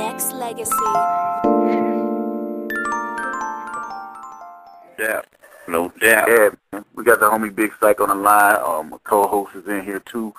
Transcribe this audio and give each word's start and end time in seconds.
Nexxlegacy. 0.00 0.88
Yeah, 4.98 5.20
no 5.68 5.92
doubt. 6.00 6.28
Yeah, 6.28 6.80
we 6.94 7.04
got 7.04 7.20
the 7.20 7.26
homie 7.26 7.54
Big 7.54 7.70
Syke 7.78 8.00
on 8.00 8.08
the 8.08 8.14
line. 8.14 8.56
Um, 8.64 8.90
my 8.90 8.96
co-host 9.04 9.54
is 9.56 9.68
in 9.68 9.84
here 9.84 10.00
too. 10.00 10.32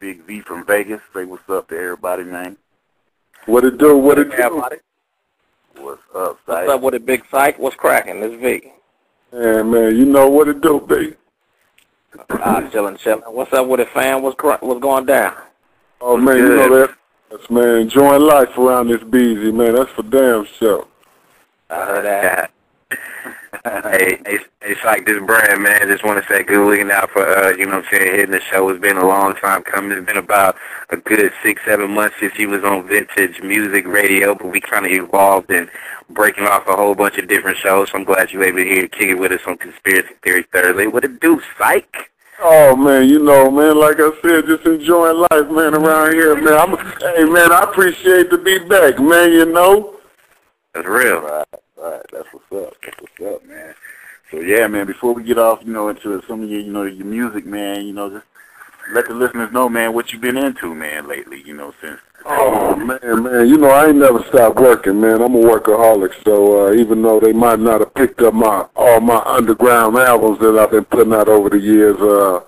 Big 0.00 0.24
V 0.24 0.40
from 0.40 0.66
Vegas. 0.66 1.00
Say 1.14 1.24
what's 1.26 1.48
up 1.48 1.68
to 1.68 1.76
everybody, 1.76 2.24
man. 2.24 2.56
What 3.46 3.64
it 3.64 3.78
do? 3.78 3.96
What 3.96 4.18
it 4.18 4.36
do? 4.36 4.64
What's 5.76 6.02
up, 6.12 6.38
Syke? 6.44 6.66
What's 6.66 6.70
up 6.70 6.80
with 6.80 6.94
it, 6.94 7.06
Big 7.06 7.24
Syke? 7.30 7.60
What's 7.60 7.76
cracking? 7.76 8.20
This 8.20 8.34
V. 8.40 8.72
Man, 9.32 9.70
man, 9.70 9.96
you 9.96 10.06
know 10.06 10.28
what 10.28 10.48
it 10.48 10.60
do, 10.60 10.80
baby. 10.80 11.14
Ah, 12.30 12.68
chilling, 12.72 12.96
chilling. 12.96 13.22
What's 13.22 13.52
up 13.52 13.68
with 13.68 13.78
it, 13.78 13.90
fam? 13.90 14.22
What's 14.22 14.36
cra- 14.36 14.58
what's 14.60 14.80
going 14.80 15.06
down? 15.06 15.36
Oh 16.00 16.16
man, 16.16 16.36
you 16.36 16.48
know 16.48 16.80
that. 16.80 16.96
That's 17.34 17.50
man, 17.50 17.80
enjoying 17.80 18.22
life 18.22 18.56
around 18.56 18.86
this 18.86 19.02
busy 19.02 19.50
man. 19.50 19.74
That's 19.74 19.90
for 19.90 20.04
damn 20.04 20.46
sure. 20.46 20.86
I 21.68 21.84
heard 21.84 22.04
that. 22.04 22.52
hey, 23.90 24.20
hey, 24.24 24.38
hey, 24.62 24.74
like 24.84 25.04
this 25.04 25.20
brand, 25.20 25.60
man. 25.60 25.88
Just 25.88 26.04
want 26.04 26.22
to 26.22 26.28
say 26.32 26.44
good 26.44 26.64
looking 26.64 26.92
out 26.92 27.10
for, 27.10 27.26
uh, 27.26 27.50
you 27.50 27.66
know 27.66 27.78
what 27.78 27.86
I'm 27.86 27.90
saying, 27.90 28.14
hitting 28.14 28.30
the 28.30 28.40
show. 28.40 28.68
It's 28.68 28.80
been 28.80 28.98
a 28.98 29.04
long 29.04 29.34
time 29.34 29.64
coming. 29.64 29.98
It's 29.98 30.06
been 30.06 30.16
about 30.16 30.54
a 30.90 30.96
good 30.96 31.32
six, 31.42 31.60
seven 31.64 31.90
months 31.90 32.14
since 32.20 32.34
he 32.36 32.46
was 32.46 32.62
on 32.62 32.86
Vintage 32.86 33.42
Music 33.42 33.84
Radio, 33.88 34.36
but 34.36 34.52
we 34.52 34.60
kind 34.60 34.86
of 34.86 34.92
evolved 34.92 35.50
and 35.50 35.68
breaking 36.10 36.44
off 36.44 36.68
a 36.68 36.76
whole 36.76 36.94
bunch 36.94 37.18
of 37.18 37.26
different 37.26 37.58
shows. 37.58 37.90
So 37.90 37.98
I'm 37.98 38.04
glad 38.04 38.30
you 38.30 38.38
were 38.38 38.44
able 38.44 38.58
to 38.58 38.64
hear 38.64 38.86
kick 38.86 39.08
it 39.08 39.18
with 39.18 39.32
us 39.32 39.40
on 39.48 39.58
Conspiracy 39.58 40.14
Theory 40.22 40.44
Thursday. 40.52 40.86
What 40.86 41.02
it 41.02 41.18
do, 41.18 41.42
Syke? 41.58 42.12
Oh 42.40 42.74
man, 42.76 43.08
you 43.08 43.20
know, 43.20 43.50
man, 43.50 43.78
like 43.78 43.96
I 43.98 44.10
said, 44.20 44.46
just 44.46 44.66
enjoying 44.66 45.18
life, 45.18 45.50
man, 45.50 45.74
around 45.74 46.12
here, 46.14 46.34
man. 46.34 46.54
I'm, 46.54 46.76
hey 47.00 47.24
man, 47.24 47.52
I 47.52 47.62
appreciate 47.62 48.28
to 48.30 48.38
be 48.38 48.58
back, 48.58 48.98
man. 48.98 49.32
You 49.32 49.46
know. 49.46 49.96
That's 50.74 50.86
real. 50.86 51.20
Right, 51.20 51.46
right. 51.76 52.02
That's 52.12 52.28
what's 52.32 52.66
up. 52.66 52.74
That's 52.82 53.00
what's 53.00 53.34
up, 53.34 53.46
man. 53.46 53.74
So 54.30 54.40
yeah, 54.40 54.66
man. 54.66 54.86
Before 54.86 55.14
we 55.14 55.22
get 55.22 55.38
off, 55.38 55.60
you 55.64 55.72
know, 55.72 55.88
into 55.88 56.20
some 56.26 56.42
of 56.42 56.50
your, 56.50 56.60
you 56.60 56.72
know, 56.72 56.82
your 56.82 57.06
music, 57.06 57.46
man. 57.46 57.86
You 57.86 57.92
know, 57.92 58.10
just 58.10 58.26
let 58.92 59.06
the 59.08 59.14
listeners 59.14 59.52
know, 59.52 59.68
man, 59.68 59.92
what 59.94 60.12
you've 60.12 60.22
been 60.22 60.36
into, 60.36 60.74
man, 60.74 61.08
lately. 61.08 61.42
You 61.44 61.54
know, 61.54 61.74
since. 61.80 62.00
Oh 62.26 62.74
man, 62.76 63.22
man, 63.22 63.48
you 63.48 63.58
know 63.58 63.68
I 63.68 63.88
ain't 63.88 63.98
never 63.98 64.24
stopped 64.24 64.56
working, 64.56 64.98
man. 65.00 65.20
I'm 65.20 65.34
a 65.34 65.38
workaholic, 65.38 66.24
so 66.24 66.68
uh, 66.68 66.72
even 66.72 67.02
though 67.02 67.20
they 67.20 67.34
might 67.34 67.58
not 67.58 67.80
have 67.80 67.92
picked 67.92 68.22
up 68.22 68.32
my 68.32 68.66
all 68.76 69.00
my 69.00 69.18
underground 69.26 69.96
albums 69.98 70.38
that 70.38 70.58
I've 70.58 70.70
been 70.70 70.86
putting 70.86 71.12
out 71.12 71.28
over 71.28 71.50
the 71.50 71.58
years, 71.58 72.00
uh, 72.00 72.40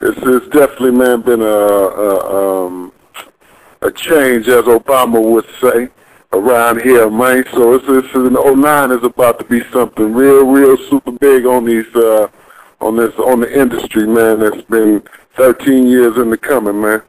it's 0.00 0.18
it's 0.18 0.48
definitely 0.48 0.90
man 0.90 1.22
been 1.22 1.40
a 1.40 1.46
a, 1.46 2.66
um, 2.66 2.92
a 3.80 3.90
change, 3.90 4.48
as 4.48 4.64
Obama 4.64 5.22
would 5.22 5.46
say, 5.62 5.88
around 6.32 6.82
here, 6.82 7.08
man. 7.10 7.44
So 7.52 7.74
it's 7.74 7.84
it's 7.88 8.14
in 8.14 8.34
'09 8.34 8.90
is 8.90 9.02
about 9.02 9.38
to 9.38 9.44
be 9.46 9.62
something 9.70 10.12
real, 10.12 10.44
real 10.44 10.76
super 10.90 11.12
big 11.12 11.46
on 11.46 11.64
these 11.64 11.88
uh, 11.94 12.28
on 12.82 12.96
this 12.96 13.14
on 13.18 13.40
the 13.40 13.60
industry, 13.60 14.06
man. 14.06 14.40
That's 14.40 14.62
been 14.62 15.02
13 15.36 15.86
years 15.86 16.16
in 16.16 16.30
the 16.30 16.36
coming, 16.36 16.80
man. 16.80 17.02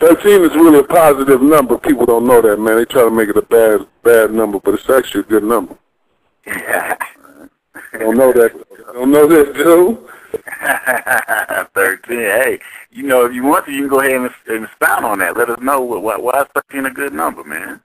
13 0.00 0.44
is 0.44 0.54
really 0.54 0.78
a 0.78 0.84
positive 0.84 1.42
number. 1.42 1.76
People 1.76 2.06
don't 2.06 2.26
know 2.26 2.40
that, 2.40 2.60
man. 2.60 2.76
They 2.76 2.84
try 2.84 3.02
to 3.02 3.10
make 3.10 3.28
it 3.28 3.36
a 3.36 3.42
bad 3.42 3.86
bad 4.04 4.32
number, 4.32 4.60
but 4.60 4.74
it's 4.74 4.88
actually 4.88 5.20
a 5.20 5.24
good 5.24 5.44
number. 5.44 5.76
don't 6.46 8.16
know 8.16 8.32
that. 8.32 8.64
Don't 8.92 9.10
know 9.10 9.26
that, 9.26 9.54
dude. 9.54 9.98
13. 11.74 12.18
Hey, 12.18 12.60
you 12.90 13.02
know, 13.02 13.24
if 13.24 13.32
you 13.32 13.44
want 13.44 13.64
to, 13.66 13.72
you 13.72 13.80
can 13.80 13.88
go 13.88 14.00
ahead 14.00 14.12
and, 14.12 14.30
and 14.48 14.64
expound 14.64 15.04
on 15.04 15.18
that. 15.20 15.36
Let 15.36 15.50
us 15.50 15.60
know 15.60 15.80
what, 15.80 16.02
why, 16.02 16.16
why 16.16 16.42
is 16.42 16.48
13 16.54 16.86
a 16.86 16.90
good 16.90 17.12
number, 17.12 17.44
man. 17.44 17.80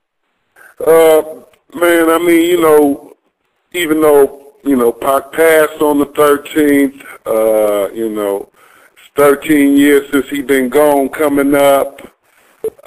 Uh, 0.85 1.21
man, 1.73 2.09
I 2.09 2.17
mean, 2.19 2.49
you 2.49 2.61
know, 2.61 3.15
even 3.71 4.01
though, 4.01 4.42
you 4.63 4.77
know, 4.77 4.91
Pac 4.91 5.31
passed 5.31 5.81
on 5.81 5.99
the 5.99 6.05
13th, 6.05 7.03
uh, 7.25 7.91
you 7.93 8.09
know, 8.09 8.49
it's 8.93 9.09
13 9.15 9.75
years 9.75 10.09
since 10.11 10.27
he 10.29 10.41
been 10.41 10.69
gone 10.69 11.09
coming 11.09 11.53
up. 11.53 12.01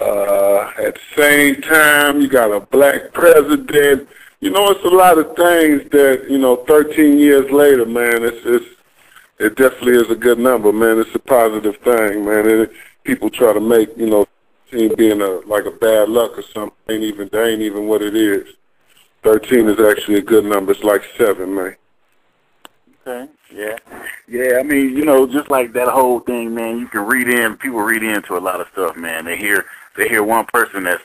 Uh, 0.01 0.73
at 0.79 0.95
the 0.95 1.01
same 1.17 1.61
time, 1.61 2.21
you 2.21 2.29
got 2.29 2.51
a 2.51 2.61
black 2.61 3.13
president. 3.13 4.09
You 4.41 4.51
know, 4.51 4.71
it's 4.71 4.85
a 4.85 4.89
lot 4.89 5.19
of 5.19 5.37
things 5.37 5.91
that, 5.91 6.27
you 6.31 6.39
know, 6.39 6.57
13 6.65 7.19
years 7.19 7.51
later, 7.51 7.85
man, 7.85 8.23
it's, 8.23 8.45
it's, 8.47 8.67
it 9.39 9.57
definitely 9.57 9.97
is 10.01 10.11
a 10.11 10.17
good 10.17 10.39
number, 10.39 10.73
man. 10.73 10.99
It's 10.99 11.15
a 11.15 11.19
positive 11.19 11.77
thing, 11.79 12.25
man. 12.25 12.49
And 12.49 12.71
people 13.05 13.29
try 13.29 13.53
to 13.53 13.61
make, 13.61 13.95
you 13.99 14.07
know, 14.07 14.27
being 14.71 15.21
a 15.21 15.41
like 15.47 15.65
a 15.65 15.71
bad 15.71 16.09
luck 16.09 16.39
or 16.39 16.43
something. 16.43 16.77
Ain't 16.89 17.03
even 17.03 17.29
that 17.29 17.47
ain't 17.47 17.63
even 17.63 17.87
what 17.87 18.03
it 18.03 18.17
is. 18.17 18.47
Thirteen 19.27 19.69
is 19.69 19.81
actually 19.81 20.19
a 20.19 20.23
good 20.23 20.45
number. 20.45 20.71
It's 20.71 20.85
like 20.85 21.03
seven, 21.19 21.53
man. 21.53 21.75
Okay. 23.05 23.29
Yeah. 23.53 23.77
Yeah, 24.29 24.59
I 24.61 24.63
mean, 24.63 24.97
you 24.97 25.05
know, 25.05 25.27
just 25.27 25.51
like 25.51 25.73
that 25.73 25.89
whole 25.89 26.21
thing, 26.21 26.55
man, 26.55 26.79
you 26.79 26.87
can 26.87 27.05
read 27.05 27.29
in, 27.29 27.57
people 27.57 27.81
read 27.81 28.05
into 28.05 28.37
a 28.37 28.39
lot 28.39 28.61
of 28.61 28.69
stuff, 28.73 28.97
man. 28.97 29.25
They 29.25 29.37
hear, 29.37 29.65
they 29.97 30.09
hear 30.09 30.23
one 30.23 30.47
person 30.47 30.85
that's 30.85 31.03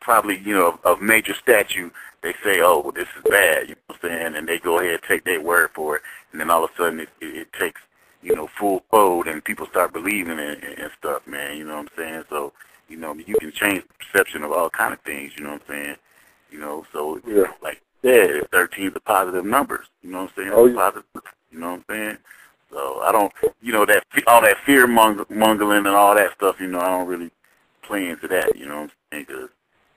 probably, 0.00 0.38
you 0.38 0.54
know, 0.54 0.80
of 0.84 1.02
major 1.02 1.34
statue, 1.34 1.90
they 2.22 2.32
say, 2.42 2.62
oh, 2.62 2.80
well, 2.80 2.92
this 2.92 3.08
is 3.14 3.30
bad, 3.30 3.68
you 3.68 3.74
know 3.74 3.80
what 3.88 3.98
I'm 4.02 4.08
saying? 4.08 4.36
And 4.36 4.48
they 4.48 4.58
go 4.58 4.78
ahead 4.78 4.94
and 4.94 5.02
take 5.02 5.24
their 5.24 5.42
word 5.42 5.68
for 5.74 5.96
it. 5.96 6.02
And 6.32 6.40
then 6.40 6.48
all 6.50 6.64
of 6.64 6.70
a 6.70 6.76
sudden 6.78 7.00
it, 7.00 7.10
it, 7.20 7.36
it 7.36 7.52
takes, 7.52 7.82
you 8.22 8.34
know, 8.34 8.48
full 8.58 8.84
fold 8.90 9.26
and 9.26 9.44
people 9.44 9.66
start 9.66 9.92
believing 9.92 10.38
it 10.38 10.64
and, 10.64 10.78
and 10.78 10.90
stuff, 10.98 11.26
man, 11.26 11.58
you 11.58 11.66
know 11.66 11.76
what 11.76 11.90
I'm 11.92 11.96
saying? 11.96 12.24
So, 12.30 12.54
you 12.88 12.96
know, 12.96 13.12
you 13.12 13.36
can 13.38 13.52
change 13.52 13.84
perception 13.98 14.44
of 14.44 14.52
all 14.52 14.70
kind 14.70 14.94
of 14.94 15.00
things, 15.00 15.32
you 15.36 15.44
know 15.44 15.52
what 15.52 15.62
I'm 15.68 15.84
saying? 15.84 15.96
You 16.54 16.60
know, 16.60 16.86
so, 16.92 17.20
Yeah. 17.26 17.48
like, 17.62 17.80
yeah, 18.02 18.42
13 18.52 18.86
is 18.86 18.92
a 18.94 19.00
positive 19.00 19.44
numbers, 19.44 19.86
you 20.02 20.10
know 20.12 20.22
what 20.22 20.30
I'm 20.30 20.36
saying? 20.36 20.50
Oh, 20.54 20.66
yeah. 20.66 20.76
Positive, 20.76 21.04
you 21.50 21.58
know 21.58 21.70
what 21.72 21.80
I'm 21.80 21.84
saying? 21.88 22.18
So 22.70 23.00
I 23.02 23.10
don't, 23.10 23.32
you 23.60 23.72
know, 23.72 23.84
that 23.86 24.04
all 24.28 24.40
that 24.40 24.58
fear 24.64 24.86
mong- 24.86 25.28
mongering 25.30 25.78
and 25.78 25.88
all 25.88 26.14
that 26.14 26.32
stuff, 26.34 26.60
you 26.60 26.68
know, 26.68 26.78
I 26.78 26.90
don't 26.90 27.08
really 27.08 27.32
play 27.82 28.08
into 28.08 28.28
that, 28.28 28.56
you 28.56 28.66
know 28.66 28.82
what 28.82 28.82
I'm 28.82 28.90
saying? 29.10 29.26
'Cause 29.26 29.48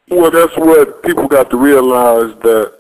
Well, 0.10 0.32
that's 0.32 0.58
what 0.58 1.04
people 1.04 1.28
got 1.28 1.52
to 1.52 1.58
realize 1.58 2.34
that 2.40 2.74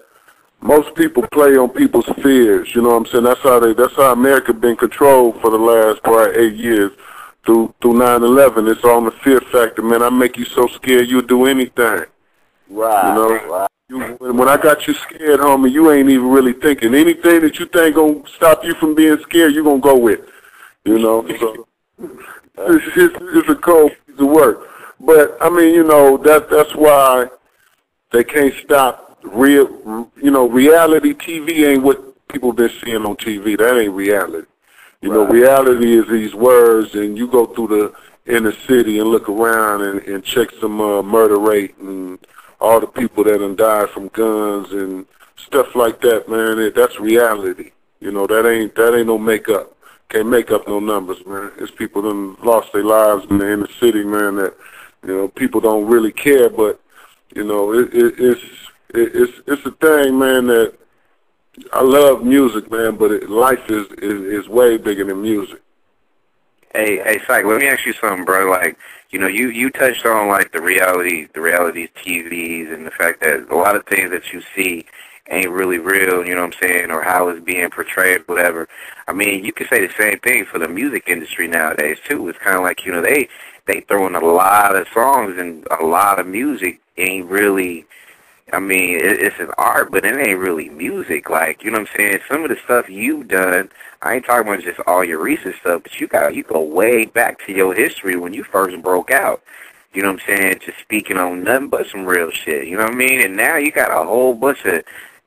most 0.61 0.95
people 0.95 1.23
play 1.31 1.55
on 1.55 1.69
people's 1.69 2.09
fears. 2.23 2.73
You 2.73 2.81
know 2.81 2.89
what 2.89 2.95
I'm 2.95 3.05
saying? 3.05 3.25
That's 3.25 3.41
how 3.41 3.59
they. 3.59 3.73
That's 3.73 3.95
how 3.95 4.11
America 4.13 4.53
been 4.53 4.75
controlled 4.75 5.39
for 5.41 5.51
the 5.51 5.57
last 5.59 6.01
probably 6.03 6.35
eight 6.35 6.55
years 6.55 6.91
through 7.45 7.75
through 7.81 7.93
9/11. 7.95 8.67
It's 8.67 8.83
on 8.83 9.05
the 9.05 9.11
fear 9.11 9.39
factor, 9.41 9.81
man. 9.83 10.01
I 10.01 10.09
make 10.09 10.35
you 10.37 10.45
so 10.45 10.67
scared 10.67 11.07
you'll 11.09 11.21
do 11.21 11.45
anything. 11.45 12.05
Right, 12.69 13.07
You 13.07 13.13
know, 13.15 13.29
right. 13.47 13.66
You, 13.89 13.99
when 14.19 14.47
I 14.49 14.57
got 14.57 14.85
you 14.85 14.93
scared, 14.93 15.39
homie, 15.39 15.71
you 15.71 15.91
ain't 15.91 16.09
even 16.09 16.27
really 16.27 16.53
thinking 16.53 16.93
anything 16.93 17.41
that 17.41 17.57
you 17.57 17.67
think 17.67 17.95
gonna 17.95 18.21
stop 18.27 18.63
you 18.63 18.73
from 18.75 18.95
being 18.95 19.17
scared. 19.21 19.53
You 19.53 19.63
gonna 19.63 19.79
go 19.79 19.97
with, 19.97 20.21
you 20.83 20.99
know. 20.99 21.25
So 21.39 21.67
it's, 22.57 22.97
it's, 22.97 23.15
it's 23.19 23.49
a 23.49 23.55
cold 23.55 23.91
piece 24.05 24.19
of 24.19 24.27
work, 24.27 24.67
but 24.99 25.37
I 25.39 25.49
mean, 25.49 25.73
you 25.73 25.83
know, 25.83 26.17
that 26.17 26.49
that's 26.49 26.75
why 26.75 27.27
they 28.11 28.23
can't 28.25 28.53
stop 28.55 29.19
real. 29.23 30.11
You 30.21 30.31
know, 30.31 30.49
reality 30.49 31.13
TV 31.13 31.69
ain't 31.69 31.83
what 31.83 32.27
people 32.27 32.51
been 32.51 32.71
seeing 32.83 33.05
on 33.05 33.15
TV. 33.15 33.57
That 33.57 33.79
ain't 33.79 33.93
reality. 33.93 34.47
You 34.99 35.09
know, 35.13 35.25
reality 35.25 35.97
is 35.97 36.07
these 36.09 36.33
words, 36.33 36.95
and 36.95 37.17
you 37.17 37.27
go 37.27 37.45
through 37.45 37.67
the 37.67 38.33
inner 38.35 38.51
city 38.51 38.99
and 38.99 39.07
look 39.07 39.29
around 39.29 39.83
and, 39.83 40.01
and 40.01 40.23
check 40.23 40.49
some 40.59 40.81
uh, 40.81 41.01
murder 41.01 41.37
rate 41.37 41.77
and 41.77 42.19
all 42.59 42.79
the 42.79 42.87
people 42.87 43.23
that 43.25 43.41
have 43.41 43.57
died 43.57 43.89
from 43.89 44.07
guns 44.09 44.71
and 44.71 45.05
stuff 45.35 45.75
like 45.75 46.01
that, 46.01 46.27
man. 46.29 46.59
It, 46.59 46.75
that's 46.75 46.99
reality. 46.99 47.71
You 47.99 48.11
know, 48.11 48.27
that 48.27 48.47
ain't 48.47 48.75
that 48.75 48.95
ain't 48.95 49.07
no 49.07 49.17
makeup. 49.17 49.75
Can't 50.09 50.29
make 50.29 50.51
up 50.51 50.67
no 50.67 50.79
numbers, 50.79 51.25
man. 51.25 51.51
It's 51.57 51.71
people 51.71 52.01
that 52.03 52.45
lost 52.45 52.71
their 52.73 52.83
lives 52.83 53.29
man, 53.29 53.41
in 53.41 53.47
the 53.47 53.53
inner 53.53 53.71
city, 53.79 54.03
man. 54.03 54.37
That 54.37 54.55
you 55.05 55.15
know 55.15 55.27
people 55.27 55.61
don't 55.61 55.87
really 55.87 56.11
care, 56.11 56.49
but 56.49 56.79
you 57.35 57.43
know 57.43 57.73
it, 57.73 57.93
it, 57.93 58.15
it's 58.17 58.41
it, 58.89 59.11
it's 59.15 59.33
it's 59.47 59.65
a 59.65 59.71
thing, 59.71 60.17
man. 60.17 60.47
That 60.47 60.73
I 61.73 61.81
love 61.81 62.23
music, 62.23 62.71
man, 62.71 62.95
but 62.95 63.11
it, 63.11 63.29
life 63.29 63.69
is, 63.69 63.87
is 63.97 64.21
is 64.43 64.47
way 64.47 64.77
bigger 64.77 65.03
than 65.03 65.21
music. 65.21 65.61
Hey, 66.73 66.97
hey, 66.97 67.19
Syke, 67.25 67.45
let 67.45 67.59
me 67.59 67.67
ask 67.67 67.85
you 67.85 67.93
something, 67.93 68.25
bro. 68.25 68.49
Like, 68.49 68.77
you 69.09 69.19
know, 69.19 69.27
you 69.27 69.49
you 69.49 69.69
touched 69.69 70.05
on 70.05 70.27
like 70.27 70.51
the 70.51 70.61
reality, 70.61 71.27
the 71.33 71.41
reality 71.41 71.87
TVs, 71.95 72.73
and 72.73 72.85
the 72.85 72.91
fact 72.91 73.21
that 73.21 73.49
a 73.49 73.55
lot 73.55 73.75
of 73.75 73.85
things 73.85 74.09
that 74.11 74.33
you 74.33 74.41
see 74.55 74.85
ain't 75.29 75.49
really 75.49 75.77
real. 75.77 76.25
You 76.25 76.35
know 76.35 76.45
what 76.45 76.55
I'm 76.61 76.69
saying, 76.69 76.91
or 76.91 77.01
how 77.01 77.29
it's 77.29 77.43
being 77.43 77.69
portrayed, 77.69 78.27
whatever. 78.27 78.67
I 79.07 79.13
mean, 79.13 79.45
you 79.45 79.53
could 79.53 79.69
say 79.69 79.85
the 79.85 79.93
same 79.93 80.19
thing 80.19 80.45
for 80.45 80.59
the 80.59 80.67
music 80.67 81.05
industry 81.07 81.47
nowadays 81.47 81.97
too. 82.05 82.27
It's 82.27 82.39
kind 82.39 82.57
of 82.57 82.63
like 82.63 82.85
you 82.85 82.91
know 82.91 83.01
they 83.01 83.29
they 83.65 83.81
throwing 83.81 84.15
a 84.15 84.19
lot 84.25 84.75
of 84.75 84.87
songs 84.93 85.37
and 85.37 85.65
a 85.79 85.85
lot 85.85 86.19
of 86.19 86.27
music 86.27 86.79
ain't 86.97 87.27
really. 87.27 87.85
I 88.53 88.59
mean, 88.59 88.95
it, 88.95 89.21
it's 89.23 89.39
an 89.39 89.51
art, 89.57 89.91
but 89.91 90.05
it 90.05 90.15
ain't 90.27 90.39
really 90.39 90.69
music. 90.69 91.29
Like, 91.29 91.63
you 91.63 91.71
know 91.71 91.79
what 91.79 91.89
I'm 91.91 91.97
saying? 91.97 92.19
Some 92.29 92.43
of 92.43 92.49
the 92.49 92.57
stuff 92.63 92.89
you've 92.89 93.27
done, 93.27 93.69
I 94.01 94.15
ain't 94.15 94.25
talking 94.25 94.47
about 94.51 94.63
just 94.63 94.79
all 94.87 95.03
your 95.03 95.19
recent 95.21 95.55
stuff, 95.57 95.83
but 95.83 95.99
you 95.99 96.07
got 96.07 96.35
you 96.35 96.43
go 96.43 96.61
way 96.61 97.05
back 97.05 97.45
to 97.45 97.51
your 97.53 97.73
history 97.75 98.15
when 98.15 98.33
you 98.33 98.43
first 98.43 98.81
broke 98.81 99.11
out. 99.11 99.41
you 99.93 100.01
know 100.03 100.11
what 100.13 100.21
I'm 100.29 100.37
saying, 100.37 100.59
just 100.65 100.79
speaking 100.79 101.17
on 101.17 101.43
nothing 101.43 101.69
but 101.69 101.87
some 101.87 102.05
real 102.05 102.31
shit. 102.31 102.67
You 102.67 102.77
know 102.77 102.83
what 102.83 102.93
I 102.93 102.97
mean? 102.97 103.21
And 103.21 103.35
now 103.35 103.57
you 103.57 103.71
got 103.71 103.91
a 103.91 104.05
whole 104.05 104.33
bunch 104.35 104.63
of 104.65 104.83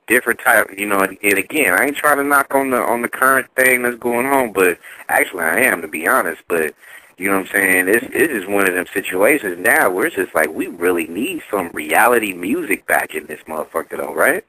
different 0.06 0.40
type, 0.40 0.68
you 0.78 0.86
know. 0.86 1.00
And, 1.00 1.18
and 1.22 1.38
again, 1.38 1.74
I 1.74 1.86
ain't 1.86 1.96
trying 1.96 2.18
to 2.18 2.24
knock 2.24 2.54
on 2.54 2.70
the 2.70 2.78
on 2.78 3.02
the 3.02 3.08
current 3.08 3.48
thing 3.56 3.82
that's 3.82 3.96
going 3.98 4.26
on, 4.26 4.52
but 4.52 4.78
actually 5.08 5.44
I 5.44 5.60
am 5.60 5.82
to 5.82 5.88
be 5.88 6.06
honest. 6.06 6.42
But 6.48 6.74
you 7.20 7.28
know 7.28 7.40
what 7.40 7.48
I'm 7.48 7.52
saying? 7.52 7.86
This 7.86 8.02
this 8.12 8.28
is 8.30 8.46
one 8.46 8.66
of 8.66 8.74
them 8.74 8.86
situations 8.94 9.58
now 9.58 9.90
where 9.90 10.06
it's 10.06 10.16
just 10.16 10.34
like 10.34 10.48
we 10.48 10.68
really 10.68 11.06
need 11.06 11.42
some 11.50 11.68
reality 11.74 12.32
music 12.32 12.86
back 12.86 13.14
in 13.14 13.26
this 13.26 13.40
motherfucker, 13.46 13.98
though, 13.98 14.14
right? 14.14 14.42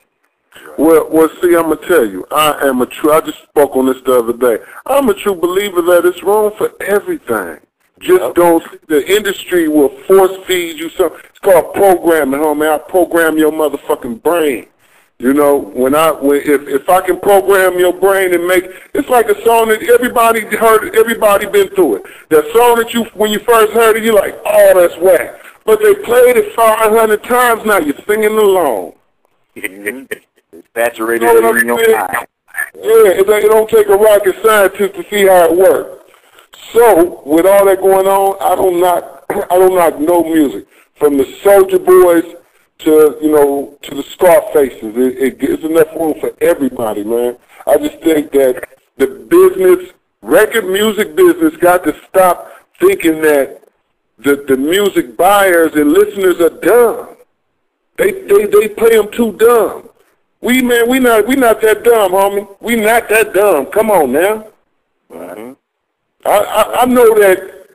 Well, 0.78 1.10
well, 1.12 1.30
see, 1.42 1.54
I'm 1.56 1.64
gonna 1.70 1.88
tell 1.88 2.06
you, 2.06 2.26
I 2.32 2.68
am 2.68 2.82
a 2.82 2.86
true. 2.86 3.12
I 3.12 3.20
just 3.22 3.44
spoke 3.44 3.76
on 3.76 3.88
this 3.88 4.02
the 4.06 4.14
other 4.20 4.34
day. 4.34 4.64
I'm 4.86 5.10
a 5.10 5.14
true 5.14 5.36
believer 5.36 5.82
that 5.82 6.06
it's 6.06 6.24
wrong 6.24 6.52
for 6.58 6.72
everything. 6.82 7.60
Just 8.00 8.22
Yep. 8.22 8.36
don't. 8.36 8.88
The 8.88 9.16
industry 9.16 9.68
will 9.68 9.90
force 10.08 10.36
feed 10.48 10.80
you 10.80 10.90
something. 10.90 11.20
It's 11.30 11.40
called 11.40 11.74
programming, 11.74 12.40
homie. 12.40 12.74
I 12.74 12.78
program 12.78 13.38
your 13.38 13.52
motherfucking 13.52 14.24
brain. 14.24 14.68
You 15.22 15.36
know, 15.36 15.56
when 15.56 15.94
I 15.94 16.10
when 16.10 16.42
if 16.42 16.68
if 16.68 16.90
I 16.90 17.00
can 17.02 17.20
program 17.20 17.78
your 17.78 17.94
brain 17.94 18.34
and 18.34 18.48
make 18.48 18.64
it's 18.96 19.08
like 19.08 19.30
a 19.30 19.40
song 19.46 19.70
that 19.70 19.84
everybody 19.84 20.42
heard, 20.42 20.96
everybody 20.96 21.46
been 21.46 21.70
through 21.76 21.98
it. 21.98 22.04
That 22.30 22.52
song 22.52 22.78
that 22.78 22.92
you 22.92 23.04
when 23.14 23.32
you 23.32 23.38
first 23.38 23.72
heard 23.72 23.98
it, 23.98 24.04
you're 24.04 24.16
like, 24.16 24.34
oh, 24.44 24.82
that's 24.82 25.00
whack. 25.00 25.40
But 25.64 25.80
they 25.80 25.94
played 25.94 26.38
it 26.38 26.56
500 26.56 27.24
times 27.24 27.64
now. 27.66 27.78
You're 27.78 28.02
singing 28.08 28.36
along. 28.36 28.94
Saturated 30.74 31.24
You 31.24 31.42
know 31.42 31.56
in 31.56 31.68
your 31.68 31.78
mind. 31.78 32.28
Yeah, 32.74 33.12
it, 33.12 33.30
it 33.30 33.48
don't 33.48 33.70
take 33.70 33.90
a 33.90 33.96
rocket 33.96 34.42
scientist 34.44 34.96
to 34.96 35.04
see 35.08 35.28
how 35.28 35.54
it 35.54 35.56
works. 35.56 36.12
So, 36.74 37.22
with 37.28 37.46
all 37.46 37.66
that 37.66 37.80
going 37.80 38.08
on, 38.08 38.38
I 38.42 38.56
don't 38.56 38.82
knock, 38.82 39.26
I 39.30 39.60
don't 39.60 39.76
knock 39.76 40.00
no 40.00 40.24
music 40.24 40.66
from 40.96 41.18
the 41.18 41.26
Soulja 41.44 41.86
Boys 41.86 42.41
to 42.84 43.18
you 43.22 43.32
know 43.32 43.78
to 43.82 43.96
the 43.96 44.04
Scarfaces. 44.04 44.96
It, 44.96 45.18
it 45.18 45.40
gives 45.40 45.64
enough 45.64 45.94
room 45.96 46.20
for 46.20 46.32
everybody, 46.42 47.04
man. 47.04 47.38
I 47.68 47.78
just 47.78 48.02
think 48.02 48.32
that 48.32 48.68
the 48.98 49.08
business, 49.08 49.94
record 50.22 50.66
music 50.68 51.16
business, 51.16 51.56
got 51.58 51.84
to 51.86 51.96
stop 52.08 52.52
thinking 52.80 53.22
that 53.22 53.62
the 54.20 54.44
the 54.48 54.58
music 54.58 55.18
buyers 55.18 55.74
and 55.76 55.92
listeners 55.92 56.40
are 56.40 56.58
dumb. 56.60 57.18
They 57.98 58.12
they 58.12 58.46
they 58.46 58.70
play 58.70 58.98
them 58.98 59.12
too 59.12 59.34
dumb. 59.34 59.90
We 60.42 60.62
man, 60.62 60.90
we 60.90 61.00
not 61.00 61.28
we 61.28 61.36
not 61.36 61.62
that 61.62 61.84
dumb, 61.84 62.12
homie. 62.12 62.48
We 62.62 62.76
not 62.76 63.10
that 63.10 63.34
dumb. 63.34 63.68
Come 63.68 63.92
on 63.92 64.12
now. 64.12 64.48
Mhm. 65.12 65.56
I, 66.26 66.30
I 66.38 66.82
I 66.82 66.86
know 66.86 67.14
that 67.20 67.68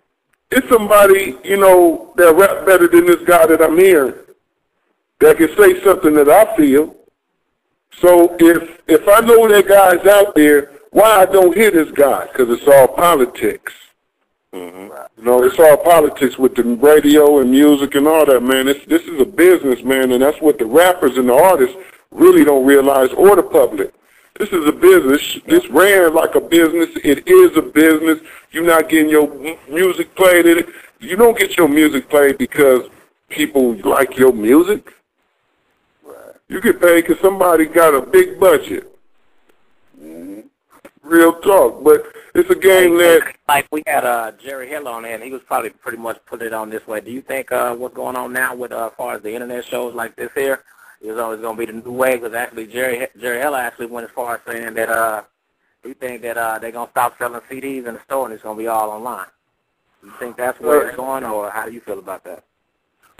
it's 0.50 0.68
somebody 0.68 1.36
you 1.44 1.56
know 1.56 2.12
that 2.16 2.34
rap 2.34 2.66
better 2.66 2.88
than 2.88 3.06
this 3.06 3.22
guy 3.24 3.46
that 3.46 3.62
I'm 3.62 3.78
hearing 3.78 4.14
that 5.20 5.38
can 5.38 5.54
say 5.56 5.82
something 5.82 6.14
that 6.14 6.28
I 6.28 6.56
feel. 6.56 6.94
So 8.00 8.36
if 8.38 8.80
if 8.86 9.08
I 9.08 9.20
know 9.20 9.48
that 9.48 9.68
guy's 9.68 10.06
out 10.06 10.34
there, 10.34 10.70
why 10.90 11.22
I 11.22 11.26
don't 11.26 11.56
hear 11.56 11.70
this 11.70 11.90
guy? 11.92 12.26
Because 12.26 12.50
it's 12.50 12.68
all 12.68 12.88
politics. 12.88 13.72
Mhm. 14.54 14.90
You 15.18 15.24
know, 15.24 15.42
it's 15.42 15.58
all 15.58 15.76
politics 15.76 16.38
with 16.38 16.54
the 16.54 16.62
radio 16.62 17.38
and 17.38 17.50
music 17.50 17.94
and 17.94 18.06
all 18.06 18.26
that, 18.26 18.42
man. 18.42 18.66
This 18.66 18.84
this 18.86 19.02
is 19.02 19.20
a 19.20 19.24
business, 19.24 19.82
man, 19.82 20.12
and 20.12 20.22
that's 20.22 20.40
what 20.40 20.58
the 20.58 20.66
rappers 20.66 21.16
and 21.16 21.28
the 21.28 21.34
artists 21.34 21.76
really 22.10 22.44
don't 22.44 22.64
realize, 22.66 23.10
or 23.12 23.36
the 23.36 23.42
public. 23.42 23.92
This 24.38 24.50
is 24.50 24.66
a 24.66 24.72
business. 24.72 25.38
This 25.46 25.66
ran 25.70 26.14
like 26.14 26.34
a 26.34 26.40
business. 26.40 26.90
It 27.02 27.26
is 27.26 27.56
a 27.56 27.62
business. 27.62 28.20
You're 28.52 28.64
not 28.66 28.88
getting 28.90 29.08
your 29.08 29.28
music 29.68 30.14
played 30.14 30.46
in 30.46 30.58
it. 30.58 30.68
You 31.00 31.16
don't 31.16 31.38
get 31.38 31.56
your 31.56 31.68
music 31.68 32.08
played 32.08 32.36
because 32.36 32.82
people 33.28 33.74
like 33.76 34.16
your 34.18 34.32
music. 34.32 34.92
You 36.48 36.60
get 36.60 36.80
paid 36.80 37.06
because 37.06 37.20
somebody 37.20 37.66
got 37.66 37.94
a 37.94 38.02
big 38.02 38.38
budget. 38.38 38.92
Real 41.02 41.40
talk, 41.40 41.84
but 41.84 42.04
it's 42.34 42.50
a 42.50 42.54
game 42.54 42.98
that 42.98 43.36
like 43.48 43.66
we 43.70 43.82
had 43.86 44.04
uh 44.04 44.32
Jerry 44.42 44.68
Hill 44.68 44.88
on 44.88 45.02
there, 45.02 45.14
and 45.14 45.22
he 45.22 45.30
was 45.30 45.42
probably 45.42 45.70
pretty 45.70 45.98
much 45.98 46.18
put 46.26 46.42
it 46.42 46.52
on 46.52 46.68
this 46.68 46.86
way. 46.86 47.00
Do 47.00 47.12
you 47.12 47.22
think 47.22 47.52
uh 47.52 47.74
what's 47.76 47.94
going 47.94 48.16
on 48.16 48.32
now 48.32 48.54
with 48.54 48.72
uh, 48.72 48.86
as 48.86 48.92
far 48.96 49.14
as 49.14 49.22
the 49.22 49.32
internet 49.32 49.64
shows 49.64 49.94
like 49.94 50.16
this 50.16 50.30
here 50.34 50.64
is 51.00 51.16
always 51.18 51.40
going 51.40 51.56
to 51.56 51.66
be 51.66 51.66
the 51.66 51.84
new 51.84 51.92
way? 51.92 52.16
Because 52.16 52.34
actually 52.34 52.66
Jerry 52.66 53.06
Jerry 53.20 53.40
Hill 53.40 53.54
actually 53.54 53.86
went 53.86 54.04
as 54.04 54.12
far 54.12 54.34
as 54.34 54.40
saying 54.46 54.74
that 54.74 54.88
uh 54.88 55.22
he 55.84 55.94
think 55.94 56.22
that 56.22 56.36
uh 56.36 56.58
they're 56.58 56.72
going 56.72 56.88
to 56.88 56.92
stop 56.92 57.16
selling 57.18 57.40
CDs 57.42 57.86
in 57.86 57.94
the 57.94 58.02
store 58.02 58.26
and 58.26 58.34
it's 58.34 58.42
going 58.42 58.56
to 58.56 58.62
be 58.62 58.66
all 58.66 58.90
online. 58.90 59.26
You 60.02 60.12
think 60.18 60.36
that's 60.36 60.58
where 60.60 60.88
it's 60.88 60.96
going, 60.96 61.24
or 61.24 61.50
how 61.50 61.66
do 61.66 61.72
you 61.72 61.80
feel 61.80 61.98
about 61.98 62.24
that? 62.24 62.44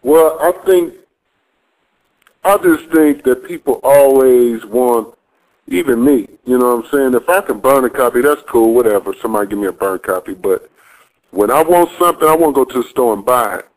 Well, 0.03 0.39
I 0.41 0.53
think 0.65 0.95
I 2.47 2.59
just 2.59 2.89
think 2.91 3.25
that 3.25 3.45
people 3.45 3.81
always 3.83 4.65
want, 4.65 5.19
even 5.67 6.05
me. 6.05 6.29
You 6.45 6.59
know 6.59 6.77
what 6.77 6.85
I'm 6.85 6.91
saying? 6.93 7.15
If 7.15 7.29
I 7.29 7.41
can 7.41 7.59
burn 7.59 7.85
a 7.85 7.91
copy, 7.91 8.21
that's 8.21 8.43
cool. 8.43 8.73
Whatever. 8.73 9.15
Somebody 9.21 9.51
give 9.51 9.59
me 9.59 9.67
a 9.67 9.73
burn 9.73 9.99
copy. 9.99 10.35
But 10.35 10.71
when 11.33 11.51
I 11.51 11.65
want 11.65 11.91
something, 11.99 12.29
I 12.29 12.37
want 12.37 12.55
to 12.55 12.65
go 12.65 12.71
to 12.71 12.83
the 12.83 12.89
store 12.89 13.15
and 13.15 13.25
buy 13.25 13.57
it. 13.57 13.69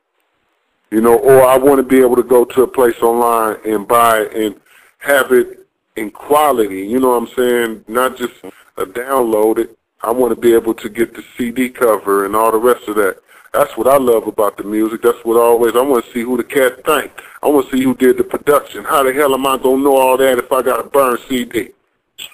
You 0.91 1.01
know, 1.01 1.17
or 1.17 1.41
I 1.43 1.57
want 1.57 1.79
to 1.79 1.83
be 1.83 1.99
able 1.99 2.15
to 2.15 2.23
go 2.23 2.45
to 2.45 2.61
a 2.61 2.67
place 2.67 3.01
online 3.01 3.57
and 3.65 3.87
buy 3.87 4.19
it 4.19 4.35
and 4.35 4.61
have 4.99 5.31
it 5.31 5.67
in 5.95 6.11
quality. 6.11 6.85
You 6.85 6.99
know 6.99 7.09
what 7.09 7.23
I'm 7.23 7.35
saying? 7.35 7.85
Not 7.87 8.17
just 8.17 8.33
a 8.77 8.85
download 8.85 9.57
it. 9.57 9.75
I 10.01 10.11
want 10.11 10.33
to 10.35 10.39
be 10.39 10.53
able 10.53 10.75
to 10.75 10.89
get 10.89 11.15
the 11.15 11.23
CD 11.35 11.69
cover 11.69 12.25
and 12.25 12.35
all 12.35 12.51
the 12.51 12.59
rest 12.59 12.87
of 12.87 12.95
that. 12.97 13.17
That's 13.53 13.75
what 13.77 13.87
I 13.87 13.97
love 13.97 14.27
about 14.27 14.57
the 14.57 14.63
music. 14.63 15.01
That's 15.01 15.17
what 15.23 15.37
I 15.37 15.41
always, 15.41 15.75
I 15.75 15.81
want 15.81 16.05
to 16.05 16.11
see 16.11 16.21
who 16.21 16.37
the 16.37 16.43
cat 16.43 16.85
think. 16.85 17.11
I 17.41 17.47
want 17.47 17.69
to 17.69 17.77
see 17.77 17.83
who 17.83 17.95
did 17.95 18.17
the 18.17 18.23
production. 18.23 18.83
How 18.83 19.03
the 19.03 19.13
hell 19.13 19.33
am 19.33 19.45
I 19.45 19.57
to 19.57 19.77
know 19.77 19.97
all 19.97 20.17
that 20.17 20.37
if 20.37 20.51
I 20.51 20.61
got 20.61 20.85
a 20.85 20.89
burn 20.89 21.17
CD? 21.27 21.69